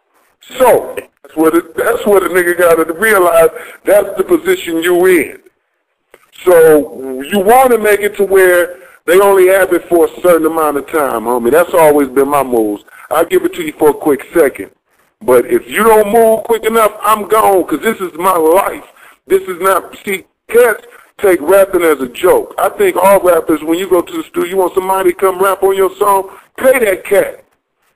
So 0.57 0.97
that's 1.21 1.35
what 1.35 1.55
it, 1.55 1.75
that's 1.75 2.05
what 2.05 2.23
a 2.23 2.27
nigga 2.27 2.57
got 2.57 2.75
to 2.75 2.93
realize. 2.93 3.49
That's 3.85 4.17
the 4.17 4.23
position 4.23 4.83
you 4.83 5.05
in. 5.05 5.41
So 6.43 7.21
you 7.21 7.39
want 7.39 7.71
to 7.71 7.77
make 7.77 8.01
it 8.01 8.17
to 8.17 8.25
where 8.25 8.79
they 9.05 9.19
only 9.21 9.47
have 9.47 9.71
it 9.71 9.87
for 9.87 10.07
a 10.07 10.21
certain 10.21 10.47
amount 10.47 10.75
of 10.75 10.87
time, 10.87 11.23
homie. 11.23 11.51
That's 11.51 11.73
always 11.73 12.09
been 12.09 12.27
my 12.27 12.43
moves. 12.43 12.83
I'll 13.11 13.25
give 13.25 13.45
it 13.45 13.53
to 13.53 13.63
you 13.63 13.71
for 13.73 13.91
a 13.91 13.93
quick 13.93 14.25
second. 14.33 14.71
But 15.21 15.45
if 15.45 15.69
you 15.69 15.85
don't 15.85 16.11
move 16.11 16.43
quick 16.43 16.65
enough, 16.65 16.91
I'm 17.01 17.29
gone 17.29 17.63
because 17.63 17.79
this 17.81 18.01
is 18.01 18.17
my 18.17 18.35
life. 18.35 18.83
This 19.25 19.43
is 19.43 19.61
not, 19.61 19.95
see, 20.03 20.25
cats, 20.49 20.85
take 21.17 21.39
rapping 21.41 21.83
as 21.83 22.01
a 22.01 22.07
joke. 22.07 22.53
I 22.57 22.69
think 22.69 22.95
all 22.95 23.21
rappers, 23.21 23.61
when 23.63 23.77
you 23.79 23.89
go 23.89 24.01
to 24.01 24.17
the 24.17 24.23
studio, 24.23 24.49
you 24.49 24.57
want 24.57 24.73
somebody 24.73 25.11
to 25.11 25.15
come 25.15 25.41
rap 25.41 25.63
on 25.63 25.75
your 25.75 25.95
song, 25.97 26.29
pay 26.57 26.79
that 26.79 27.05
cat. 27.05 27.43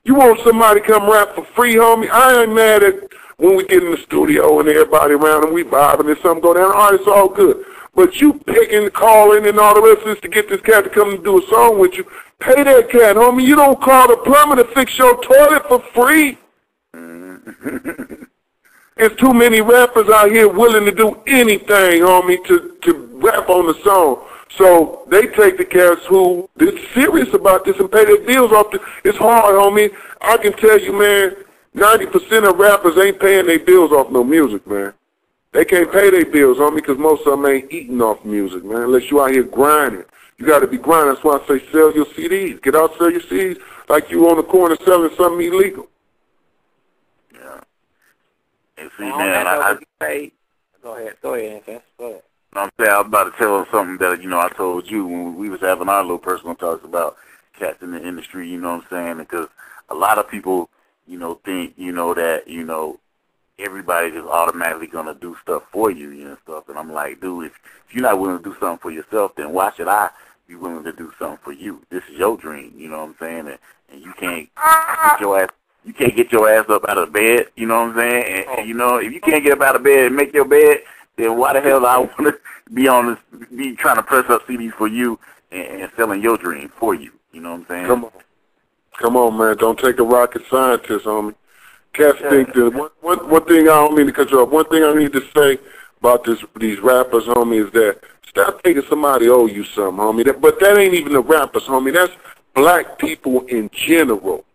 You 0.04 0.16
want 0.16 0.40
somebody 0.42 0.82
to 0.82 0.88
come 0.88 1.10
rap 1.10 1.36
for 1.36 1.46
free, 1.56 1.76
homie? 1.76 2.10
I 2.10 2.44
ain't 2.44 2.54
mad 2.54 2.84
at 2.84 2.96
when 3.38 3.56
we 3.56 3.66
get 3.66 3.84
in 3.84 3.92
the 3.92 3.98
studio 3.98 4.60
and 4.60 4.70
everybody 4.70 5.14
around 5.14 5.46
and 5.46 5.54
we 5.54 5.64
vibing 5.64 6.10
and 6.10 6.18
something 6.20 6.42
go 6.42 6.54
down. 6.54 6.72
All 6.72 6.92
right, 6.92 6.94
it's 6.94 7.08
all 7.08 7.30
good. 7.30 7.64
But 7.94 8.22
you 8.22 8.34
picking, 8.34 8.90
calling, 8.92 9.48
and 9.48 9.60
all 9.60 9.76
the 9.76 9.82
rest 9.82 10.02
of 10.02 10.08
this 10.08 10.22
to 10.22 10.28
get 10.28 10.50
this 10.50 10.62
cat 10.62 10.84
to 10.84 10.90
come 10.90 11.16
and 11.16 11.24
do 11.24 11.40
a 11.44 11.48
song 11.48 11.80
with 11.80 11.96
you, 11.96 12.06
pay 12.40 12.64
that 12.64 12.90
cat, 12.90 13.16
homie. 13.16 13.46
You 13.46 13.56
don't 13.56 13.82
call 13.82 14.08
the 14.08 14.18
plumber 14.18 14.56
to 14.58 14.66
fix 14.74 14.98
your 14.98 15.22
toilet 15.24 15.68
for 15.68 15.80
free. 15.94 16.38
There's 18.98 19.16
too 19.18 19.34
many 19.34 19.62
rappers 19.62 20.10
out 20.10 20.32
here 20.32 20.48
willing 20.48 20.86
to 20.86 20.92
do 20.92 21.22
anything, 21.28 22.02
homie, 22.02 22.44
to, 22.46 22.76
to 22.82 23.07
rap 23.28 23.50
on 23.50 23.68
the 23.68 23.74
song. 23.84 24.26
So 24.50 25.04
they 25.08 25.28
take 25.28 25.58
the 25.58 25.66
cats 25.66 26.06
who 26.06 26.50
is 26.60 26.80
serious 26.94 27.34
about 27.34 27.66
this 27.66 27.78
and 27.80 27.92
pay 27.92 28.06
their 28.06 28.22
bills 28.22 28.52
off. 28.52 28.72
The, 28.72 28.80
it's 29.04 29.18
hard, 29.18 29.56
homie. 29.56 29.94
I 30.22 30.38
can 30.38 30.54
tell 30.54 30.80
you, 30.80 30.98
man, 30.98 31.36
90% 31.76 32.50
of 32.50 32.58
rappers 32.58 32.98
ain't 32.98 33.20
paying 33.20 33.48
their 33.48 33.60
bills 33.60 33.92
off 33.92 34.10
no 34.12 34.24
music, 34.24 34.66
man. 34.66 34.94
They 35.52 35.66
can't 35.66 35.92
pay 35.92 36.10
their 36.10 36.26
bills, 36.26 36.58
homie, 36.58 36.76
because 36.76 36.98
most 36.98 37.26
of 37.28 37.32
them 37.32 37.46
ain't 37.46 37.72
eating 37.72 38.02
off 38.02 38.24
music, 38.24 38.64
man, 38.64 38.84
unless 38.84 39.10
you 39.12 39.22
out 39.22 39.32
here 39.32 39.44
grinding. 39.44 40.04
You 40.38 40.46
got 40.46 40.60
to 40.60 40.68
be 40.68 40.78
grinding. 40.78 41.14
That's 41.14 41.24
why 41.24 41.38
I 41.38 41.48
say 41.48 41.72
sell 41.72 41.94
your 41.94 42.06
CDs. 42.06 42.62
Get 42.62 42.76
out, 42.76 42.98
sell 42.98 43.12
your 43.12 43.22
CDs 43.22 43.60
like 43.90 44.10
you 44.10 44.30
on 44.30 44.38
the 44.38 44.44
corner 44.44 44.78
selling 44.86 45.16
something 45.18 45.46
illegal. 45.46 45.88
And 48.78 48.92
see, 48.98 49.06
well, 49.06 49.18
man, 49.18 49.48
I, 49.48 49.56
I 49.56 49.78
say, 50.00 50.32
go 50.84 50.96
ahead, 50.96 51.16
go 51.24 51.34
ahead, 51.34 51.56
Anthony. 51.56 51.80
Go 51.98 52.06
ahead. 52.12 52.22
I'm 52.54 52.72
saying 52.80 52.90
I 52.90 52.98
was 52.98 53.08
about 53.08 53.32
to 53.32 53.38
tell 53.38 53.60
him 53.60 53.66
something 53.72 53.98
that 53.98 54.22
you 54.22 54.30
know 54.30 54.40
I 54.40 54.50
told 54.50 54.90
you 54.90 55.06
when 55.06 55.36
we 55.36 55.50
was 55.50 55.62
having 55.62 55.90
our 55.90 56.02
little 56.02 56.18
personal 56.18 56.56
talks 56.56 56.84
about 56.84 57.18
cats 57.58 57.82
in 57.82 57.92
the 57.92 58.06
industry. 58.06 58.50
You 58.50 58.60
know 58.60 58.78
what 58.78 58.86
I'm 58.86 58.90
saying? 58.90 59.18
Because 59.20 59.48
a 59.90 59.96
lot 59.96 60.18
of 60.18 60.30
people, 60.30 60.70
you 61.08 61.20
know, 61.20 61.36
think 61.46 61.74
you 61.78 61.92
know 61.92 62.14
that 62.14 62.48
you 62.48 62.64
know 62.64 63.00
everybody 63.60 64.12
just 64.12 64.28
automatically 64.28 64.88
gonna 64.88 65.16
do 65.16 65.36
stuff 65.42 65.64
for 65.72 65.92
you, 65.92 66.10
you 66.10 66.26
know, 66.26 66.38
stuff. 66.44 66.70
And 66.70 66.78
I'm 66.78 66.92
like, 66.92 67.20
dude, 67.22 67.48
if, 67.48 67.54
if 67.88 67.96
you're 67.96 68.04
not 68.04 68.20
willing 68.20 68.38
to 68.38 68.44
do 68.44 68.56
something 68.60 68.80
for 68.80 68.92
yourself, 68.92 69.36
then 69.36 69.52
why 69.52 69.72
should 69.76 69.88
I 69.88 70.10
be 70.48 70.56
willing 70.56 70.84
to 70.84 70.94
do 70.94 71.12
something 71.20 71.40
for 71.44 71.52
you? 71.52 71.82
This 71.90 72.04
is 72.12 72.18
your 72.18 72.38
dream, 72.38 72.74
you 72.78 72.90
know 72.90 73.00
what 73.00 73.10
I'm 73.10 73.16
saying? 73.20 73.48
And, 73.48 73.60
and 73.92 74.02
you 74.02 74.14
can't 74.14 74.50
get 74.56 75.20
your 75.20 75.42
ass 75.42 75.50
you 75.86 75.94
can't 75.94 76.16
get 76.18 76.34
your 76.34 76.50
ass 76.50 76.66
up 76.70 76.84
out 76.90 76.98
of 76.98 77.14
bed, 77.14 77.48
you 77.56 77.66
know 77.66 77.80
what 77.80 77.92
I'm 77.92 77.96
saying? 77.96 78.26
And, 78.26 78.60
and 78.60 78.68
you 78.68 78.74
know, 78.74 78.98
if 78.98 79.14
you 79.14 79.22
can't 79.22 79.42
get 79.42 79.54
up 79.54 79.62
out 79.62 79.78
of 79.78 79.84
bed 79.84 80.08
and 80.08 80.16
make 80.16 80.34
your 80.34 80.44
bed, 80.44 80.80
then 81.18 81.38
why 81.38 81.54
the 81.54 81.62
hell 81.62 81.80
do 81.80 81.86
I 81.86 81.98
want 82.20 82.20
to 82.20 82.40
be 82.74 82.88
on 82.88 83.08
this, 83.08 83.50
be 83.56 83.76
trying 83.76 83.98
to 83.98 84.04
press 84.04 84.30
up 84.30 84.48
CDs 84.48 84.74
for 84.74 84.88
you 84.88 85.20
and, 85.52 85.82
and 85.82 85.92
selling 85.96 86.22
your 86.22 86.38
dream 86.38 86.72
for 86.80 86.96
you? 86.96 87.12
You 87.32 87.42
know 87.42 87.52
what 87.52 87.62
I'm 87.62 87.68
saying? 87.68 87.88
Come 87.88 88.06
on, 88.06 88.12
come 89.00 89.18
on, 89.18 89.38
man! 89.38 89.58
Don't 89.58 89.78
take 89.78 90.00
a 90.00 90.04
rocket 90.04 90.44
scientist 90.50 91.06
on 91.06 91.28
me. 91.28 91.34
Cats 91.94 92.18
yeah. 92.22 92.30
think 92.30 92.54
that 92.54 92.74
one, 92.74 92.90
one 93.02 93.30
one 93.30 93.46
thing 93.46 93.64
I 93.64 93.76
don't 93.76 93.96
mean 93.96 94.08
to 94.08 94.14
cut 94.14 94.32
you 94.32 94.40
off. 94.40 94.50
One 94.50 94.66
thing 94.66 94.84
I 94.84 94.94
need 94.94 95.14
to 95.14 95.22
say 95.36 95.60
about 96.00 96.24
this 96.24 96.44
these 96.60 96.80
rappers, 96.80 97.26
homie, 97.26 97.66
is 97.66 97.72
that 97.74 98.00
stop 98.28 98.62
thinking 98.64 98.84
somebody 98.88 99.30
owe 99.30 99.48
you 99.48 99.64
something, 99.64 100.04
homie. 100.04 100.26
That, 100.26 100.40
but 100.42 100.60
that 100.60 100.78
ain't 100.78 100.94
even 100.94 101.14
the 101.14 101.22
rappers, 101.22 101.64
homie. 101.64 101.94
That's 101.94 102.14
black 102.54 103.00
people 103.00 103.42
in 103.48 103.70
general. 103.74 104.46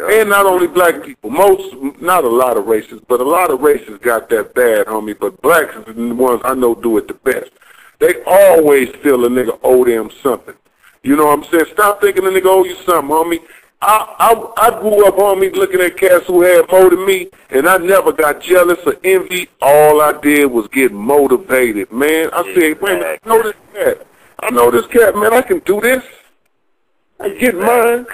Yeah. 0.00 0.20
And 0.20 0.30
not 0.30 0.46
only 0.46 0.66
black 0.66 1.02
people, 1.02 1.30
most, 1.30 1.74
not 2.00 2.24
a 2.24 2.28
lot 2.28 2.56
of 2.56 2.66
races, 2.66 3.00
but 3.08 3.20
a 3.20 3.24
lot 3.24 3.50
of 3.50 3.60
races 3.60 3.98
got 4.00 4.28
that 4.30 4.54
bad, 4.54 4.86
homie. 4.86 5.18
But 5.18 5.40
blacks 5.42 5.74
are 5.76 5.92
the 5.92 6.14
ones 6.14 6.40
I 6.44 6.54
know 6.54 6.74
do 6.74 6.98
it 6.98 7.08
the 7.08 7.14
best. 7.14 7.50
They 7.98 8.22
always 8.24 8.88
feel 9.02 9.24
a 9.24 9.28
nigga 9.28 9.58
owe 9.62 9.84
them 9.84 10.10
something. 10.22 10.54
You 11.02 11.16
know 11.16 11.26
what 11.26 11.38
I'm 11.38 11.44
saying? 11.50 11.66
Stop 11.72 12.00
thinking 12.00 12.24
a 12.26 12.30
nigga 12.30 12.46
owe 12.46 12.64
you 12.64 12.76
something, 12.76 13.10
homie. 13.10 13.40
I, 13.82 14.14
I 14.18 14.68
I 14.68 14.80
grew 14.80 15.06
up, 15.06 15.16
homie, 15.16 15.54
looking 15.54 15.80
at 15.80 15.96
cats 15.96 16.26
who 16.26 16.42
had 16.42 16.70
more 16.70 16.90
than 16.90 17.06
me, 17.06 17.30
and 17.48 17.66
I 17.66 17.78
never 17.78 18.12
got 18.12 18.42
jealous 18.42 18.78
or 18.84 18.94
envy. 19.04 19.48
All 19.62 20.02
I 20.02 20.12
did 20.20 20.46
was 20.46 20.68
get 20.68 20.92
motivated, 20.92 21.90
man. 21.90 22.28
I 22.32 22.42
said, 22.54 22.80
wait 22.80 22.92
a 22.92 23.00
minute, 23.00 23.26
notice 23.26 23.56
that. 23.72 24.06
I 24.40 24.50
know 24.50 24.70
this 24.70 24.86
cat, 24.86 25.14
man. 25.16 25.32
I 25.32 25.42
can 25.42 25.60
do 25.60 25.80
this. 25.80 26.04
I 27.18 27.30
get 27.30 27.54
mine. 27.54 28.06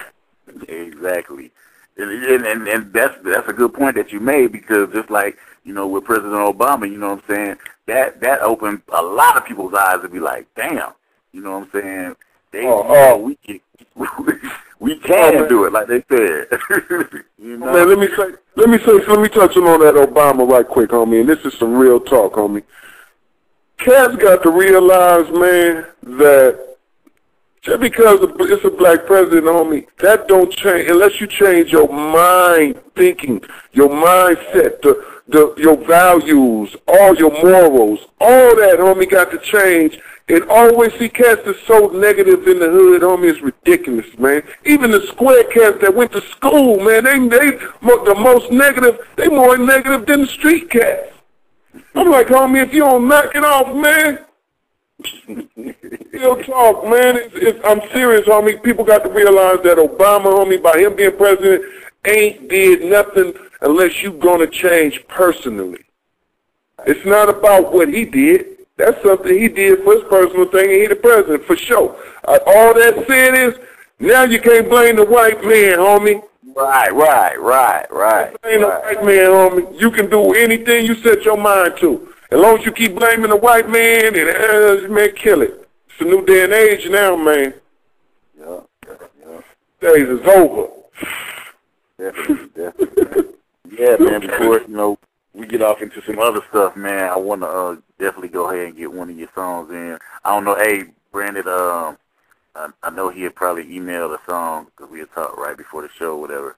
Exactly. 0.69 1.51
And, 1.99 2.47
and 2.47 2.69
and 2.69 2.93
that's 2.93 3.17
that's 3.25 3.49
a 3.49 3.53
good 3.53 3.73
point 3.73 3.97
that 3.97 4.13
you 4.13 4.21
made 4.21 4.53
because 4.53 4.93
just 4.93 5.11
like 5.11 5.39
you 5.65 5.73
know 5.73 5.87
with 5.87 6.05
President 6.05 6.35
Obama, 6.35 6.91
you 6.91 6.99
know 6.99 7.11
what 7.11 7.25
I'm 7.31 7.35
saying 7.35 7.57
that 7.87 8.21
that 8.21 8.43
opened 8.43 8.83
a 8.93 9.03
lot 9.03 9.37
of 9.37 9.47
people's 9.47 9.75
eyes 9.75 10.03
to 10.03 10.09
be 10.09 10.21
like, 10.21 10.47
damn, 10.55 10.93
you 11.33 11.41
know 11.41 11.59
what 11.59 11.69
I'm 11.75 11.83
saying? 11.83 12.17
They, 12.53 12.67
Oh, 12.67 12.83
you 12.83 12.89
oh. 12.89 13.17
we 13.19 13.37
can 13.37 13.61
we 14.79 14.99
can 14.99 15.35
oh, 15.35 15.41
man. 15.41 15.49
do 15.49 15.65
it 15.65 15.73
like 15.73 15.87
they 15.87 16.05
said. 16.09 16.47
you 17.39 17.55
oh, 17.55 17.57
know? 17.57 17.73
Man, 17.73 17.89
let 17.89 17.99
me 17.99 18.09
say, 18.09 18.35
let 18.57 18.69
me 18.69 18.79
say, 18.79 19.07
let 19.07 19.21
me 19.21 19.29
touch 19.29 19.57
on 19.57 19.81
that 19.81 19.95
Obama 19.95 20.49
right 20.49 20.67
quick, 20.67 20.91
homie. 20.91 21.21
And 21.21 21.29
this 21.29 21.45
is 21.45 21.59
some 21.59 21.75
real 21.75 22.01
talk, 22.01 22.35
homie. 22.35 22.63
Cats 23.79 24.17
got 24.17 24.43
to 24.43 24.51
realize, 24.51 25.31
man, 25.31 25.87
that 26.19 26.76
just 27.67 27.81
because 27.81 28.21
it's 28.23 28.65
a 28.65 28.71
black 28.71 29.07
president, 29.07 29.45
homie, 29.47 29.89
that 29.99 30.29
don't 30.29 30.53
change 30.53 30.89
unless 30.89 31.21
you 31.21 31.27
change 31.27 31.73
your 31.73 31.89
mind 31.89 32.81
thinking, 32.95 33.43
your 33.73 33.89
mindset, 33.89 34.81
the, 34.83 35.05
the 35.27 35.53
your 35.59 35.77
values, 35.77 36.77
all 36.87 37.17
your 37.17 37.33
morals, 37.43 38.07
all 38.21 38.55
that, 38.55 38.79
homie, 38.79 39.11
got 39.11 39.33
to 39.33 39.39
change. 39.39 39.99
And 40.29 40.45
always 40.45 40.93
see 40.95 41.09
cats 41.09 41.43
that's 41.45 41.61
so 41.67 41.89
negative 41.89 42.47
in 42.49 42.61
the 42.61 42.71
hood, 42.71 43.03
homie, 43.03 43.31
it's 43.31 43.41
ridiculous, 43.41 44.07
man. 44.17 44.43
Even 44.65 44.93
the 44.93 45.05
square 45.09 45.45
cats 45.45 45.79
that 45.81 45.95
went 45.95 46.13
to 46.13 46.21
school, 46.21 46.79
man, 46.79 47.05
they 47.05 47.19
they 47.19 47.51
the 47.81 48.17
most 48.17 48.51
negative. 48.53 48.99
They 49.17 49.29
more 49.29 49.57
negative 49.57 50.07
than 50.07 50.21
the 50.23 50.27
street 50.29 50.71
cats. 50.71 51.13
I'm 51.97 52.11
like, 52.11 52.29
homie, 52.29 52.63
if 52.63 52.73
you 52.73 52.81
don't 52.81 53.09
knock 53.09 53.35
it 53.35 53.45
off, 53.45 53.75
man. 53.75 54.26
Real 55.27 56.43
talk, 56.43 56.85
man. 56.85 57.17
It's, 57.17 57.35
it's, 57.35 57.61
I'm 57.65 57.81
serious, 57.93 58.27
homie. 58.27 58.63
People 58.63 58.85
got 58.85 59.05
to 59.05 59.11
realize 59.11 59.59
that 59.65 59.77
Obama, 59.79 60.25
homie, 60.25 60.63
by 60.63 60.79
him 60.79 60.97
being 60.97 61.17
president, 61.17 61.65
ain't 62.05 62.49
did 62.49 62.83
nothing 62.85 63.35
unless 63.61 64.03
you 64.03 64.13
gonna 64.13 64.47
change 64.47 65.07
personally. 65.09 65.85
It's 66.87 67.05
not 67.05 67.29
about 67.29 67.73
what 67.73 67.89
he 67.93 68.05
did. 68.05 68.59
That's 68.77 69.03
something 69.03 69.37
he 69.37 69.49
did 69.49 69.83
for 69.83 69.95
his 69.95 70.05
personal 70.05 70.47
thing, 70.47 70.71
and 70.71 70.81
he 70.83 70.87
the 70.87 70.97
president 70.97 71.45
for 71.45 71.57
sure. 71.57 71.97
Uh, 72.25 72.39
all 72.47 72.75
that 72.75 73.07
said 73.07 73.35
is, 73.35 73.55
now 73.99 74.25
you 74.25 74.41
can't 74.41 74.69
blame 74.69 74.97
the 74.97 75.05
white 75.05 75.43
man, 75.43 75.79
homie. 75.79 76.23
right, 76.55 76.93
right, 76.95 77.41
right, 77.41 77.91
right. 77.91 78.43
Blame 78.43 78.61
the 78.61 78.69
white 78.69 79.05
man, 79.05 79.31
homie. 79.31 79.81
You 79.81 79.91
can 79.91 80.11
do 80.11 80.35
anything 80.35 80.87
you 80.87 80.95
set 80.97 81.25
your 81.25 81.39
mind 81.39 81.79
to. 81.79 82.13
As 82.37 82.43
long 82.43 82.59
as 82.59 82.67
you 82.67 82.73
keep 82.73 82.95
blaming 82.95 83.31
the 83.31 83.37
white 83.37 83.67
man, 83.67 84.15
and 84.15 84.29
uh, 84.29 84.89
man, 84.93 85.15
kill 85.15 85.41
it. 85.41 85.67
It's 85.89 86.01
a 86.03 86.05
new 86.05 86.23
day 86.27 86.45
and 86.45 86.53
age 86.53 86.87
now, 86.91 87.17
man. 87.17 87.55
Yeah, 88.39 88.61
yeah, 88.87 89.41
Days 89.81 90.07
is 90.07 90.21
over. 90.27 90.69
definitely, 91.99 92.49
definitely. 92.55 93.25
yeah, 93.71 93.97
man. 93.99 94.21
Before 94.21 94.61
you 94.61 94.69
know 94.69 94.99
we 95.33 95.47
get 95.47 95.63
off 95.63 95.81
into 95.81 96.03
some 96.03 96.19
other 96.19 96.43
stuff, 96.51 96.77
man, 96.77 97.09
I 97.09 97.17
want 97.17 97.41
to 97.41 97.47
uh, 97.47 97.77
definitely 97.99 98.29
go 98.29 98.51
ahead 98.51 98.67
and 98.67 98.77
get 98.77 98.93
one 98.93 99.09
of 99.09 99.17
your 99.19 99.31
songs 99.35 99.71
in. 99.71 99.97
I 100.23 100.35
don't 100.35 100.45
know, 100.45 100.57
hey, 100.57 100.91
Brandon. 101.13 101.49
Um, 101.49 101.97
I, 102.55 102.69
I 102.83 102.91
know 102.91 103.09
he 103.09 103.23
had 103.23 103.35
probably 103.35 103.65
emailed 103.65 104.15
a 104.15 104.21
song 104.31 104.67
because 104.67 104.93
we 104.93 104.99
had 104.99 105.11
talked 105.13 105.39
right 105.39 105.57
before 105.57 105.81
the 105.81 105.89
show, 105.99 106.19
whatever. 106.19 106.57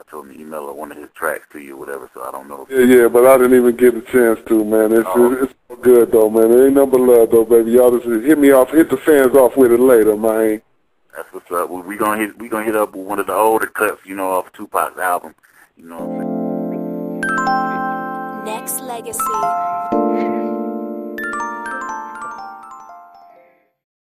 I 0.00 0.10
told 0.10 0.26
him 0.28 0.34
to 0.34 0.40
email 0.40 0.74
one 0.74 0.90
of 0.90 0.96
his 0.98 1.10
tracks 1.14 1.44
to 1.52 1.58
you, 1.58 1.74
or 1.76 1.80
whatever. 1.80 2.08
So 2.14 2.22
I 2.22 2.30
don't 2.30 2.48
know. 2.48 2.66
If, 2.68 2.88
Yeah, 2.88 2.96
yeah, 3.02 3.08
but 3.08 3.26
I 3.26 3.36
didn't 3.36 3.56
even 3.58 3.76
get 3.76 3.94
a 3.94 4.00
chance 4.00 4.40
to, 4.48 4.64
man. 4.64 4.92
It's 4.92 5.06
Oh. 5.06 5.32
it's 5.34 5.52
all 5.68 5.76
good 5.76 6.10
though, 6.10 6.30
man. 6.30 6.50
It 6.50 6.64
ain't 6.66 6.74
nothing 6.74 6.90
but 6.90 7.00
love 7.00 7.30
though, 7.30 7.44
baby. 7.44 7.72
Y'all 7.72 7.90
just 7.96 8.06
hit 8.24 8.38
me 8.38 8.50
off, 8.52 8.70
hit 8.70 8.88
the 8.88 8.96
fans 8.96 9.36
off 9.36 9.56
with 9.56 9.72
it 9.72 9.80
later, 9.80 10.16
man. 10.16 10.62
that's 11.14 11.30
what's 11.32 11.50
up. 11.50 11.68
We, 11.68 11.82
we 11.82 11.96
gonna 11.98 12.20
hit 12.22 12.38
we 12.38 12.48
gonna 12.48 12.64
hit 12.64 12.76
up 12.76 12.94
with 12.94 13.06
one 13.06 13.18
of 13.18 13.26
the 13.26 13.34
older 13.34 13.66
cuts, 13.66 14.00
you 14.06 14.14
know, 14.16 14.30
off 14.30 14.50
Tupac's 14.52 14.98
album. 14.98 15.34
You 15.76 15.84
know 15.88 15.98
what 16.06 16.24
I'm 16.24 17.22
saying? 18.46 18.68
Nexxlegacy. 18.68 19.89